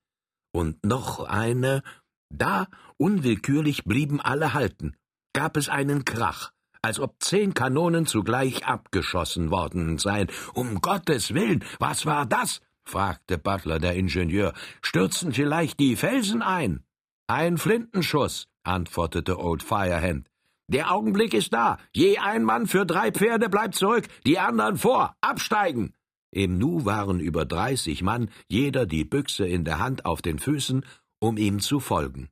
und 0.53 0.85
noch 0.85 1.19
eine, 1.19 1.83
da 2.29 2.67
unwillkürlich 2.97 3.83
blieben 3.83 4.21
alle 4.21 4.53
halten, 4.53 4.95
gab 5.33 5.57
es 5.57 5.69
einen 5.69 6.05
Krach, 6.05 6.51
als 6.81 6.99
ob 6.99 7.21
zehn 7.21 7.53
Kanonen 7.53 8.05
zugleich 8.05 8.65
abgeschossen 8.65 9.51
worden 9.51 9.97
seien. 9.97 10.27
Um 10.53 10.81
Gottes 10.81 11.33
Willen, 11.33 11.63
was 11.79 12.05
war 12.05 12.25
das? 12.25 12.61
fragte 12.87 13.37
Butler, 13.37 13.79
der 13.79 13.95
Ingenieur. 13.95 14.53
Stürzen 14.81 15.33
vielleicht 15.33 15.79
die 15.79 15.95
Felsen 15.95 16.41
ein? 16.41 16.85
Ein 17.27 17.57
Flintenschuss, 17.57 18.47
antwortete 18.63 19.39
Old 19.39 19.63
Firehand. 19.63 20.29
Der 20.67 20.91
Augenblick 20.91 21.33
ist 21.33 21.53
da. 21.53 21.79
Je 21.91 22.19
ein 22.19 22.43
Mann 22.43 22.67
für 22.67 22.85
drei 22.85 23.11
Pferde 23.11 23.49
bleibt 23.49 23.73
zurück, 23.73 24.07
die 24.27 24.37
anderen 24.37 24.77
vor. 24.77 25.15
Absteigen! 25.21 25.95
Im 26.29 26.59
Nu 26.59 26.85
waren 26.85 27.19
über 27.19 27.45
dreißig 27.45 28.03
Mann, 28.03 28.29
jeder 28.47 28.85
die 28.85 29.05
Büchse 29.05 29.47
in 29.47 29.63
der 29.63 29.79
Hand 29.79 30.05
auf 30.05 30.21
den 30.21 30.37
Füßen, 30.37 30.85
um 31.17 31.37
ihm 31.37 31.61
zu 31.61 31.79
folgen. 31.79 32.29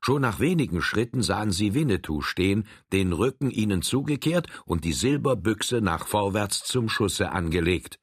Schon 0.00 0.22
nach 0.22 0.40
wenigen 0.40 0.82
Schritten 0.82 1.22
sahen 1.22 1.52
sie 1.52 1.74
Winnetou 1.74 2.20
stehen, 2.20 2.66
den 2.92 3.12
Rücken 3.12 3.48
ihnen 3.48 3.82
zugekehrt 3.82 4.48
und 4.64 4.84
die 4.84 4.92
Silberbüchse 4.92 5.80
nach 5.80 6.08
vorwärts 6.08 6.64
zum 6.64 6.88
Schusse 6.88 7.30
angelegt. 7.30 8.00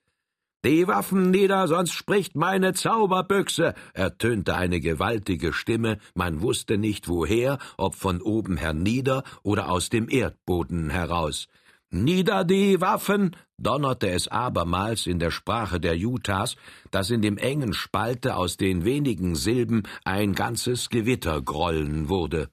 Die 0.65 0.89
Waffen 0.89 1.31
nieder, 1.31 1.69
sonst 1.69 1.93
spricht 1.93 2.35
meine 2.35 2.73
Zauberbüchse, 2.73 3.75
ertönte 3.93 4.55
eine 4.55 4.81
gewaltige 4.81 5.53
Stimme, 5.53 5.99
man 6.15 6.41
wusste 6.41 6.77
nicht 6.77 7.07
woher, 7.07 7.59
ob 7.77 7.95
von 7.95 8.21
oben 8.21 8.57
hernieder 8.57 9.23
oder 9.41 9.69
aus 9.69 9.87
dem 9.87 10.09
Erdboden 10.09 10.89
heraus. 10.89 11.47
Nieder 11.91 12.43
die 12.43 12.81
Waffen! 12.81 13.37
donnerte 13.57 14.09
es 14.09 14.27
abermals 14.27 15.07
in 15.07 15.17
der 15.17 15.31
Sprache 15.31 15.79
der 15.79 15.95
Utahs, 15.95 16.57
dass 16.91 17.09
in 17.09 17.21
dem 17.21 17.37
engen 17.37 17.73
Spalte 17.73 18.35
aus 18.35 18.57
den 18.57 18.83
wenigen 18.83 19.35
Silben 19.35 19.83
ein 20.03 20.33
ganzes 20.33 20.89
Gewitter 20.89 21.41
grollen 21.41 22.09
wurde. 22.09 22.49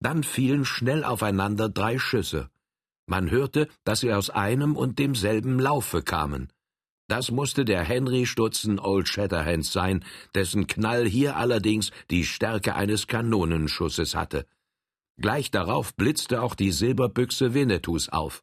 Dann 0.00 0.24
fielen 0.24 0.64
schnell 0.64 1.04
aufeinander 1.04 1.68
drei 1.68 1.98
Schüsse. 1.98 2.48
Man 3.06 3.30
hörte, 3.30 3.68
dass 3.84 4.00
sie 4.00 4.12
aus 4.12 4.30
einem 4.30 4.74
und 4.74 4.98
demselben 4.98 5.60
Laufe 5.60 6.02
kamen. 6.02 6.48
Das 7.08 7.30
musste 7.30 7.64
der 7.64 7.84
Henry 7.84 8.26
Stutzen 8.26 8.80
Old 8.80 9.08
Shatterhands 9.08 9.72
sein, 9.72 10.04
dessen 10.34 10.66
Knall 10.66 11.06
hier 11.06 11.36
allerdings 11.36 11.92
die 12.10 12.24
Stärke 12.24 12.74
eines 12.74 13.06
Kanonenschusses 13.06 14.16
hatte. 14.16 14.46
Gleich 15.18 15.50
darauf 15.50 15.94
blitzte 15.94 16.42
auch 16.42 16.54
die 16.54 16.72
Silberbüchse 16.72 17.54
Winnetous 17.54 18.08
auf. 18.08 18.42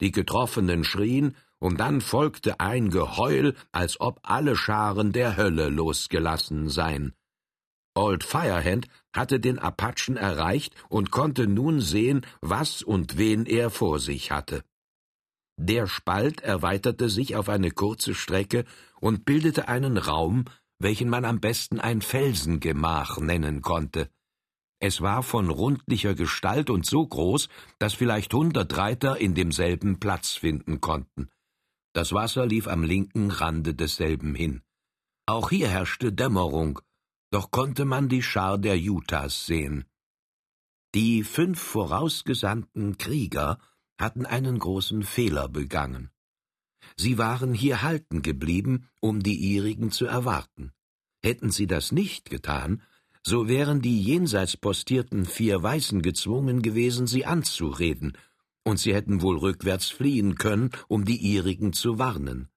Die 0.00 0.12
Getroffenen 0.12 0.84
schrien, 0.84 1.34
und 1.58 1.80
dann 1.80 2.02
folgte 2.02 2.60
ein 2.60 2.90
Geheul, 2.90 3.54
als 3.72 3.98
ob 3.98 4.20
alle 4.22 4.54
Scharen 4.54 5.12
der 5.12 5.38
Hölle 5.38 5.70
losgelassen 5.70 6.68
seien. 6.68 7.14
Old 7.94 8.22
Firehand 8.22 8.86
hatte 9.14 9.40
den 9.40 9.58
Apachen 9.58 10.18
erreicht 10.18 10.74
und 10.90 11.10
konnte 11.10 11.46
nun 11.46 11.80
sehen, 11.80 12.26
was 12.42 12.82
und 12.82 13.16
wen 13.16 13.46
er 13.46 13.70
vor 13.70 13.98
sich 13.98 14.30
hatte. 14.30 14.62
Der 15.56 15.86
Spalt 15.86 16.40
erweiterte 16.40 17.08
sich 17.08 17.36
auf 17.36 17.48
eine 17.48 17.70
kurze 17.70 18.14
Strecke 18.14 18.64
und 19.00 19.24
bildete 19.24 19.68
einen 19.68 19.96
Raum, 19.96 20.44
welchen 20.78 21.08
man 21.08 21.24
am 21.24 21.40
besten 21.40 21.80
ein 21.80 22.02
Felsengemach 22.02 23.18
nennen 23.18 23.62
konnte. 23.62 24.10
Es 24.80 25.00
war 25.00 25.22
von 25.22 25.48
rundlicher 25.48 26.14
Gestalt 26.14 26.68
und 26.68 26.84
so 26.84 27.06
groß, 27.06 27.48
dass 27.78 27.94
vielleicht 27.94 28.34
hundert 28.34 28.76
Reiter 28.76 29.16
in 29.16 29.34
demselben 29.34 30.00
Platz 30.00 30.32
finden 30.32 30.80
konnten. 30.80 31.30
Das 31.94 32.12
Wasser 32.12 32.44
lief 32.44 32.66
am 32.66 32.82
linken 32.82 33.30
Rande 33.30 33.74
desselben 33.74 34.34
hin. 34.34 34.62
Auch 35.26 35.50
hier 35.50 35.68
herrschte 35.68 36.12
Dämmerung, 36.12 36.80
doch 37.30 37.50
konnte 37.50 37.84
man 37.84 38.08
die 38.08 38.22
Schar 38.22 38.58
der 38.58 38.76
Utahs 38.76 39.46
sehen. 39.46 39.84
Die 40.94 41.24
fünf 41.24 41.60
vorausgesandten 41.60 42.98
Krieger 42.98 43.58
hatten 43.98 44.26
einen 44.26 44.58
großen 44.58 45.02
Fehler 45.02 45.48
begangen. 45.48 46.10
Sie 46.96 47.18
waren 47.18 47.54
hier 47.54 47.82
halten 47.82 48.22
geblieben, 48.22 48.88
um 49.00 49.22
die 49.22 49.36
ihrigen 49.36 49.90
zu 49.90 50.06
erwarten. 50.06 50.72
Hätten 51.22 51.50
sie 51.50 51.66
das 51.66 51.92
nicht 51.92 52.28
getan, 52.30 52.82
so 53.22 53.48
wären 53.48 53.80
die 53.80 54.02
jenseits 54.02 54.56
postierten 54.56 55.24
vier 55.24 55.62
Weißen 55.62 56.02
gezwungen 56.02 56.60
gewesen, 56.60 57.06
sie 57.06 57.24
anzureden, 57.24 58.18
und 58.64 58.78
sie 58.78 58.94
hätten 58.94 59.22
wohl 59.22 59.38
rückwärts 59.38 59.88
fliehen 59.88 60.34
können, 60.34 60.70
um 60.88 61.04
die 61.04 61.16
ihrigen 61.16 61.72
zu 61.72 61.98
warnen. 61.98 62.48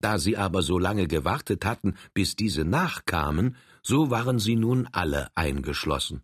Da 0.00 0.18
sie 0.18 0.36
aber 0.36 0.62
so 0.62 0.78
lange 0.78 1.08
gewartet 1.08 1.64
hatten, 1.64 1.94
bis 2.12 2.36
diese 2.36 2.64
nachkamen, 2.64 3.56
so 3.82 4.10
waren 4.10 4.38
sie 4.38 4.56
nun 4.56 4.86
alle 4.92 5.30
eingeschlossen. 5.34 6.22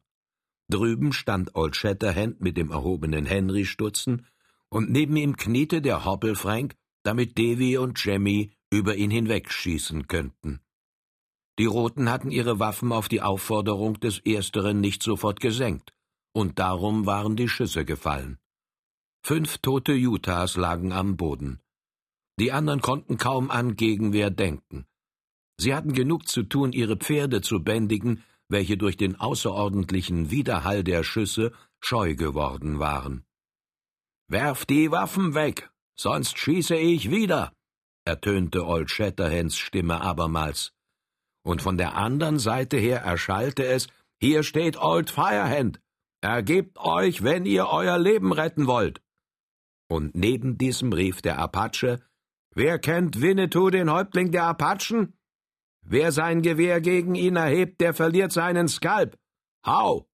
Drüben 0.69 1.13
stand 1.13 1.55
Old 1.55 1.77
Shatterhand 1.77 2.41
mit 2.41 2.57
dem 2.57 2.71
erhobenen 2.71 3.27
Henry 3.27 3.65
Stutzen, 3.65 4.27
und 4.69 4.91
neben 4.91 5.17
ihm 5.17 5.37
kniete 5.37 5.83
der 5.83 6.05
Hoppelfrank, 6.05 6.75
damit 7.03 7.39
Davy 7.39 7.77
und 7.77 8.03
Jemmy 8.03 8.53
über 8.71 8.97
ihn 8.97 9.11
hinwegschießen 9.11 10.07
könnten. 10.07 10.61
Die 11.59 11.67
Roten 11.67 12.11
hatten 12.11 12.31
ihre 12.31 12.59
Waffen 12.59 12.93
auf 12.93 13.09
die 13.09 13.21
Aufforderung 13.21 14.01
des 14.01 14.21
Ersteren 14.21 14.81
nicht 14.81 15.03
sofort 15.03 15.41
gesenkt, 15.41 15.93
und 16.33 16.59
darum 16.59 17.05
waren 17.05 17.37
die 17.37 17.49
Schüsse 17.49 17.85
gefallen. 17.85 18.39
Fünf 19.23 19.59
tote 19.59 19.93
Utahs 19.93 20.57
lagen 20.57 20.93
am 20.93 21.17
Boden. 21.17 21.61
Die 22.41 22.51
anderen 22.51 22.81
konnten 22.81 23.19
kaum 23.19 23.51
an 23.51 23.77
Gegenwehr 23.77 24.31
denken. 24.31 24.87
Sie 25.59 25.75
hatten 25.75 25.93
genug 25.93 26.27
zu 26.27 26.43
tun, 26.43 26.73
ihre 26.73 26.97
Pferde 26.97 27.43
zu 27.43 27.63
bändigen, 27.63 28.25
welche 28.53 28.77
durch 28.77 28.97
den 28.97 29.19
außerordentlichen 29.19 30.31
Widerhall 30.31 30.85
der 30.85 31.03
Schüsse 31.03 31.53
scheu 31.81 32.15
geworden 32.15 32.79
waren. 32.79 33.25
Werft 34.29 34.71
die 34.71 34.91
Waffen 34.91 35.35
weg, 35.35 35.71
sonst 35.99 36.39
schieße 36.39 36.77
ich 36.77 37.11
wieder, 37.11 37.53
ertönte 38.05 38.67
Old 38.67 38.91
Shatterhands 38.91 39.57
Stimme 39.57 40.01
abermals. 40.01 40.73
Und 41.45 41.63
von 41.63 41.77
der 41.77 41.97
anderen 41.97 42.39
Seite 42.39 42.77
her 42.77 43.01
erschallte 43.01 43.65
es 43.65 43.89
Hier 44.21 44.45
steht 44.45 44.77
Old 44.77 45.11
Firehand. 45.11 45.81
Ergebt 46.21 46.79
euch, 46.79 47.25
wenn 47.25 47.47
ihr 47.47 47.67
euer 47.67 47.99
Leben 47.99 48.33
retten 48.33 48.69
wollt. 48.69 49.03
Und 49.89 50.15
neben 50.15 50.57
diesem 50.59 50.93
rief 50.93 51.21
der 51.21 51.39
Apache 51.39 52.01
Wer 52.55 52.79
kennt 52.79 53.21
Winnetou, 53.21 53.71
den 53.71 53.91
Häuptling 53.91 54.31
der 54.31 54.45
Apachen? 54.45 55.15
Wer 55.83 56.13
sein 56.13 56.43
Gewehr 56.43 56.81
gegen 56.81 57.15
ihn 57.15 57.37
erhebt, 57.37 57.81
der 57.81 57.93
verliert 57.95 58.33
seinen 58.33 58.69
Skalp. 58.69 59.19
Hau! 59.67 60.09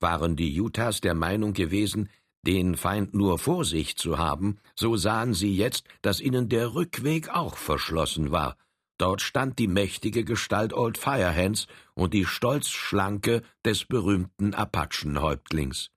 Waren 0.00 0.34
die 0.36 0.60
Utahs 0.60 1.00
der 1.00 1.14
Meinung 1.14 1.52
gewesen, 1.52 2.08
den 2.44 2.76
Feind 2.76 3.14
nur 3.14 3.38
vor 3.38 3.64
sich 3.64 3.96
zu 3.96 4.18
haben, 4.18 4.58
so 4.74 4.96
sahen 4.96 5.32
sie 5.32 5.54
jetzt, 5.56 5.86
dass 6.02 6.20
ihnen 6.20 6.48
der 6.48 6.74
Rückweg 6.74 7.28
auch 7.28 7.56
verschlossen 7.56 8.32
war. 8.32 8.56
Dort 8.98 9.20
stand 9.20 9.58
die 9.58 9.68
mächtige 9.68 10.24
Gestalt 10.24 10.72
Old 10.72 10.98
Firehands 10.98 11.66
und 11.94 12.14
die 12.14 12.24
stolzschlanke 12.24 13.42
des 13.64 13.84
berühmten 13.84 14.54
Apachenhäuptlings. 14.54 15.90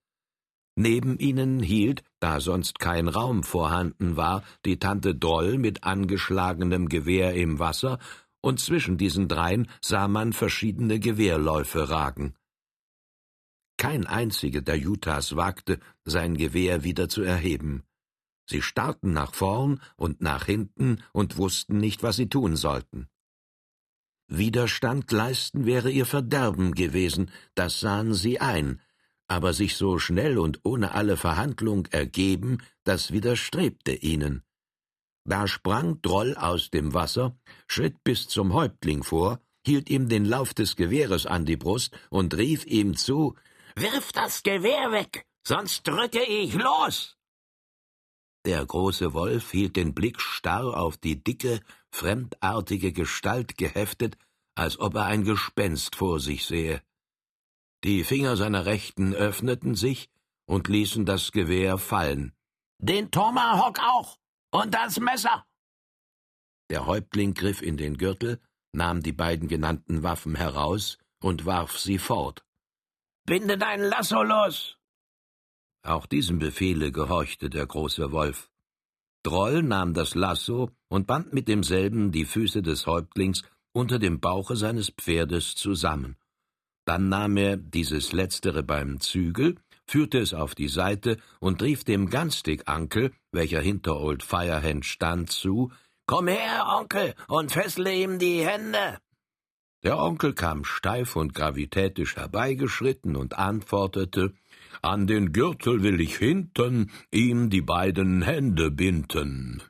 Neben 0.75 1.17
ihnen 1.17 1.61
hielt, 1.61 2.03
da 2.19 2.41
sonst 2.41 2.79
kein 2.79 3.07
Raum 3.07 3.43
vorhanden 3.43 4.17
war, 4.17 4.43
die 4.65 4.77
Tante 4.77 5.15
Droll 5.15 5.57
mit 5.57 5.85
angeschlagenem 5.85 6.89
Gewehr 6.89 7.33
im 7.33 7.59
Wasser, 7.59 7.97
und 8.41 8.59
zwischen 8.59 8.97
diesen 8.97 9.27
dreien 9.27 9.69
sah 9.81 10.07
man 10.07 10.33
verschiedene 10.33 10.99
Gewehrläufe 10.99 11.89
ragen. 11.89 12.35
Kein 13.77 14.05
einziger 14.05 14.61
der 14.61 14.77
Utahs 14.77 15.35
wagte, 15.35 15.79
sein 16.03 16.35
Gewehr 16.35 16.83
wieder 16.83 17.09
zu 17.09 17.21
erheben. 17.23 17.83
Sie 18.47 18.61
starrten 18.61 19.13
nach 19.13 19.33
vorn 19.33 19.81
und 19.95 20.21
nach 20.21 20.45
hinten 20.45 21.01
und 21.13 21.37
wussten 21.37 21.77
nicht, 21.77 22.03
was 22.03 22.17
sie 22.17 22.29
tun 22.29 22.55
sollten. 22.55 23.07
Widerstand 24.27 25.11
leisten 25.11 25.65
wäre 25.65 25.91
ihr 25.91 26.05
Verderben 26.05 26.73
gewesen, 26.73 27.31
das 27.53 27.79
sahen 27.79 28.13
sie 28.13 28.39
ein, 28.39 28.81
aber 29.27 29.53
sich 29.53 29.75
so 29.75 29.99
schnell 29.99 30.37
und 30.37 30.59
ohne 30.63 30.93
alle 30.93 31.17
Verhandlung 31.17 31.87
ergeben, 31.87 32.63
das 32.83 33.11
widerstrebte 33.11 33.93
ihnen. 33.93 34.43
Da 35.27 35.47
sprang 35.47 36.01
Droll 36.01 36.35
aus 36.35 36.69
dem 36.69 36.93
Wasser, 36.93 37.35
schritt 37.67 38.03
bis 38.03 38.27
zum 38.27 38.53
Häuptling 38.53 39.03
vor, 39.03 39.39
hielt 39.65 39.89
ihm 39.89 40.07
den 40.07 40.25
Lauf 40.25 40.53
des 40.53 40.75
Gewehres 40.75 41.25
an 41.25 41.45
die 41.45 41.57
Brust 41.57 41.97
und 42.09 42.35
rief 42.35 42.65
ihm 42.65 42.95
zu 42.95 43.35
Wirf 43.75 44.11
das 44.11 44.43
Gewehr 44.43 44.91
weg, 44.91 45.25
sonst 45.45 45.87
drücke 45.87 46.23
ich 46.23 46.53
los. 46.53 47.17
Der 48.45 48.63
große 48.63 49.13
Wolf 49.13 49.51
hielt 49.51 49.75
den 49.75 49.95
Blick 49.95 50.21
starr 50.21 50.77
auf 50.77 50.97
die 50.97 51.23
dicke, 51.23 51.61
fremdartige 51.91 52.93
Gestalt 52.93 53.57
geheftet, 53.57 54.17
als 54.53 54.79
ob 54.79 54.93
er 54.95 55.05
ein 55.05 55.23
Gespenst 55.23 55.95
vor 55.95 56.19
sich 56.19 56.45
sehe. 56.45 56.81
Die 57.85 58.03
Finger 58.03 58.35
seiner 58.35 58.65
Rechten 58.65 59.13
öffneten 59.13 59.75
sich 59.75 60.09
und 60.47 60.67
ließen 60.69 61.05
das 61.05 61.31
Gewehr 61.31 61.77
fallen. 61.77 62.33
Den 62.79 63.11
Tomahawk 63.11 63.77
auch 63.79 64.17
und 64.51 64.73
das 64.73 64.99
Messer. 64.99 65.45
Der 66.71 66.87
Häuptling 66.87 67.35
griff 67.35 67.61
in 67.61 67.77
den 67.77 67.97
Gürtel, 67.97 68.41
nahm 68.71 69.03
die 69.03 69.11
beiden 69.11 69.47
genannten 69.47 70.01
Waffen 70.01 70.33
heraus 70.33 70.97
und 71.21 71.45
warf 71.45 71.77
sie 71.77 71.99
fort. 71.99 72.43
Binde 73.27 73.55
dein 73.55 73.81
Lasso 73.81 74.23
los! 74.23 74.79
Auch 75.83 76.07
diesem 76.07 76.39
Befehle 76.39 76.91
gehorchte 76.91 77.51
der 77.51 77.67
große 77.67 78.11
Wolf. 78.11 78.49
Droll 79.21 79.61
nahm 79.61 79.93
das 79.93 80.15
Lasso 80.15 80.71
und 80.87 81.05
band 81.05 81.33
mit 81.33 81.47
demselben 81.47 82.11
die 82.11 82.25
Füße 82.25 82.63
des 82.63 82.87
Häuptlings 82.87 83.43
unter 83.73 83.99
dem 83.99 84.19
Bauche 84.19 84.55
seines 84.55 84.89
Pferdes 84.89 85.53
zusammen. 85.53 86.17
Dann 86.85 87.09
nahm 87.09 87.37
er 87.37 87.57
dieses 87.57 88.13
letztere 88.13 88.63
beim 88.63 88.99
Zügel, 88.99 89.55
führte 89.87 90.19
es 90.19 90.33
auf 90.33 90.55
die 90.55 90.67
Seite 90.67 91.17
und 91.39 91.61
rief 91.61 91.83
dem 91.83 92.09
Gunstick-Ankel, 92.09 93.11
welcher 93.31 93.61
hinter 93.61 93.99
Old 93.99 94.23
Firehand 94.23 94.85
stand, 94.85 95.31
zu 95.31 95.71
Komm 96.07 96.27
her, 96.27 96.67
Onkel, 96.77 97.15
und 97.27 97.51
fessle 97.51 97.91
ihm 97.91 98.19
die 98.19 98.45
Hände. 98.45 98.99
Der 99.83 99.99
Onkel 99.99 100.33
kam 100.33 100.63
steif 100.63 101.15
und 101.15 101.33
gravitätisch 101.33 102.15
herbeigeschritten 102.15 103.15
und 103.15 103.37
antwortete 103.37 104.33
An 104.81 105.07
den 105.07 105.31
Gürtel 105.31 105.81
will 105.83 105.99
ich 105.99 106.17
hinten 106.17 106.91
ihm 107.11 107.49
die 107.49 107.61
beiden 107.61 108.21
Hände 108.21 108.69
binden. 108.69 109.63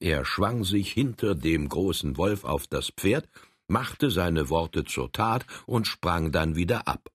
Er 0.00 0.24
schwang 0.24 0.64
sich 0.64 0.92
hinter 0.92 1.34
dem 1.34 1.68
großen 1.68 2.16
Wolf 2.16 2.44
auf 2.44 2.66
das 2.66 2.90
Pferd, 2.90 3.28
machte 3.70 4.10
seine 4.10 4.50
Worte 4.50 4.84
zur 4.84 5.12
Tat 5.12 5.46
und 5.66 5.86
sprang 5.86 6.32
dann 6.32 6.56
wieder 6.56 6.88
ab. 6.88 7.08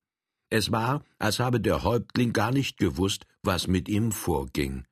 Es 0.49 0.71
war, 0.71 1.03
als 1.19 1.39
habe 1.39 1.59
der 1.59 1.83
Häuptling 1.83 2.33
gar 2.33 2.51
nicht 2.51 2.77
gewusst, 2.77 3.25
was 3.43 3.67
mit 3.67 3.89
ihm 3.89 4.11
vorging. 4.11 4.85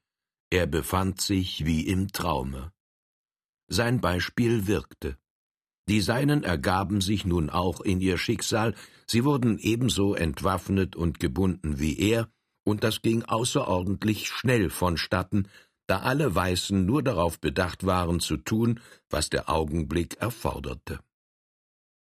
Er 0.49 0.67
befand 0.67 1.21
sich 1.21 1.65
wie 1.65 1.87
im 1.87 2.11
Traume. 2.11 2.71
Sein 3.67 4.01
Beispiel 4.01 4.67
wirkte. 4.67 5.17
Die 5.89 6.01
Seinen 6.01 6.43
ergaben 6.43 7.01
sich 7.01 7.25
nun 7.25 7.49
auch 7.49 7.81
in 7.81 7.99
ihr 7.99 8.17
Schicksal, 8.17 8.75
sie 9.05 9.25
wurden 9.25 9.57
ebenso 9.57 10.15
entwaffnet 10.15 10.95
und 10.95 11.19
gebunden 11.19 11.79
wie 11.79 11.97
er, 11.97 12.29
und 12.65 12.83
das 12.83 13.01
ging 13.01 13.23
außerordentlich 13.23 14.29
schnell 14.29 14.69
vonstatten, 14.69 15.49
da 15.87 15.99
alle 15.99 16.33
Weißen 16.33 16.85
nur 16.85 17.03
darauf 17.03 17.39
bedacht 17.39 17.85
waren 17.85 18.19
zu 18.21 18.37
tun, 18.37 18.79
was 19.09 19.29
der 19.29 19.49
Augenblick 19.49 20.15
erforderte. 20.21 20.99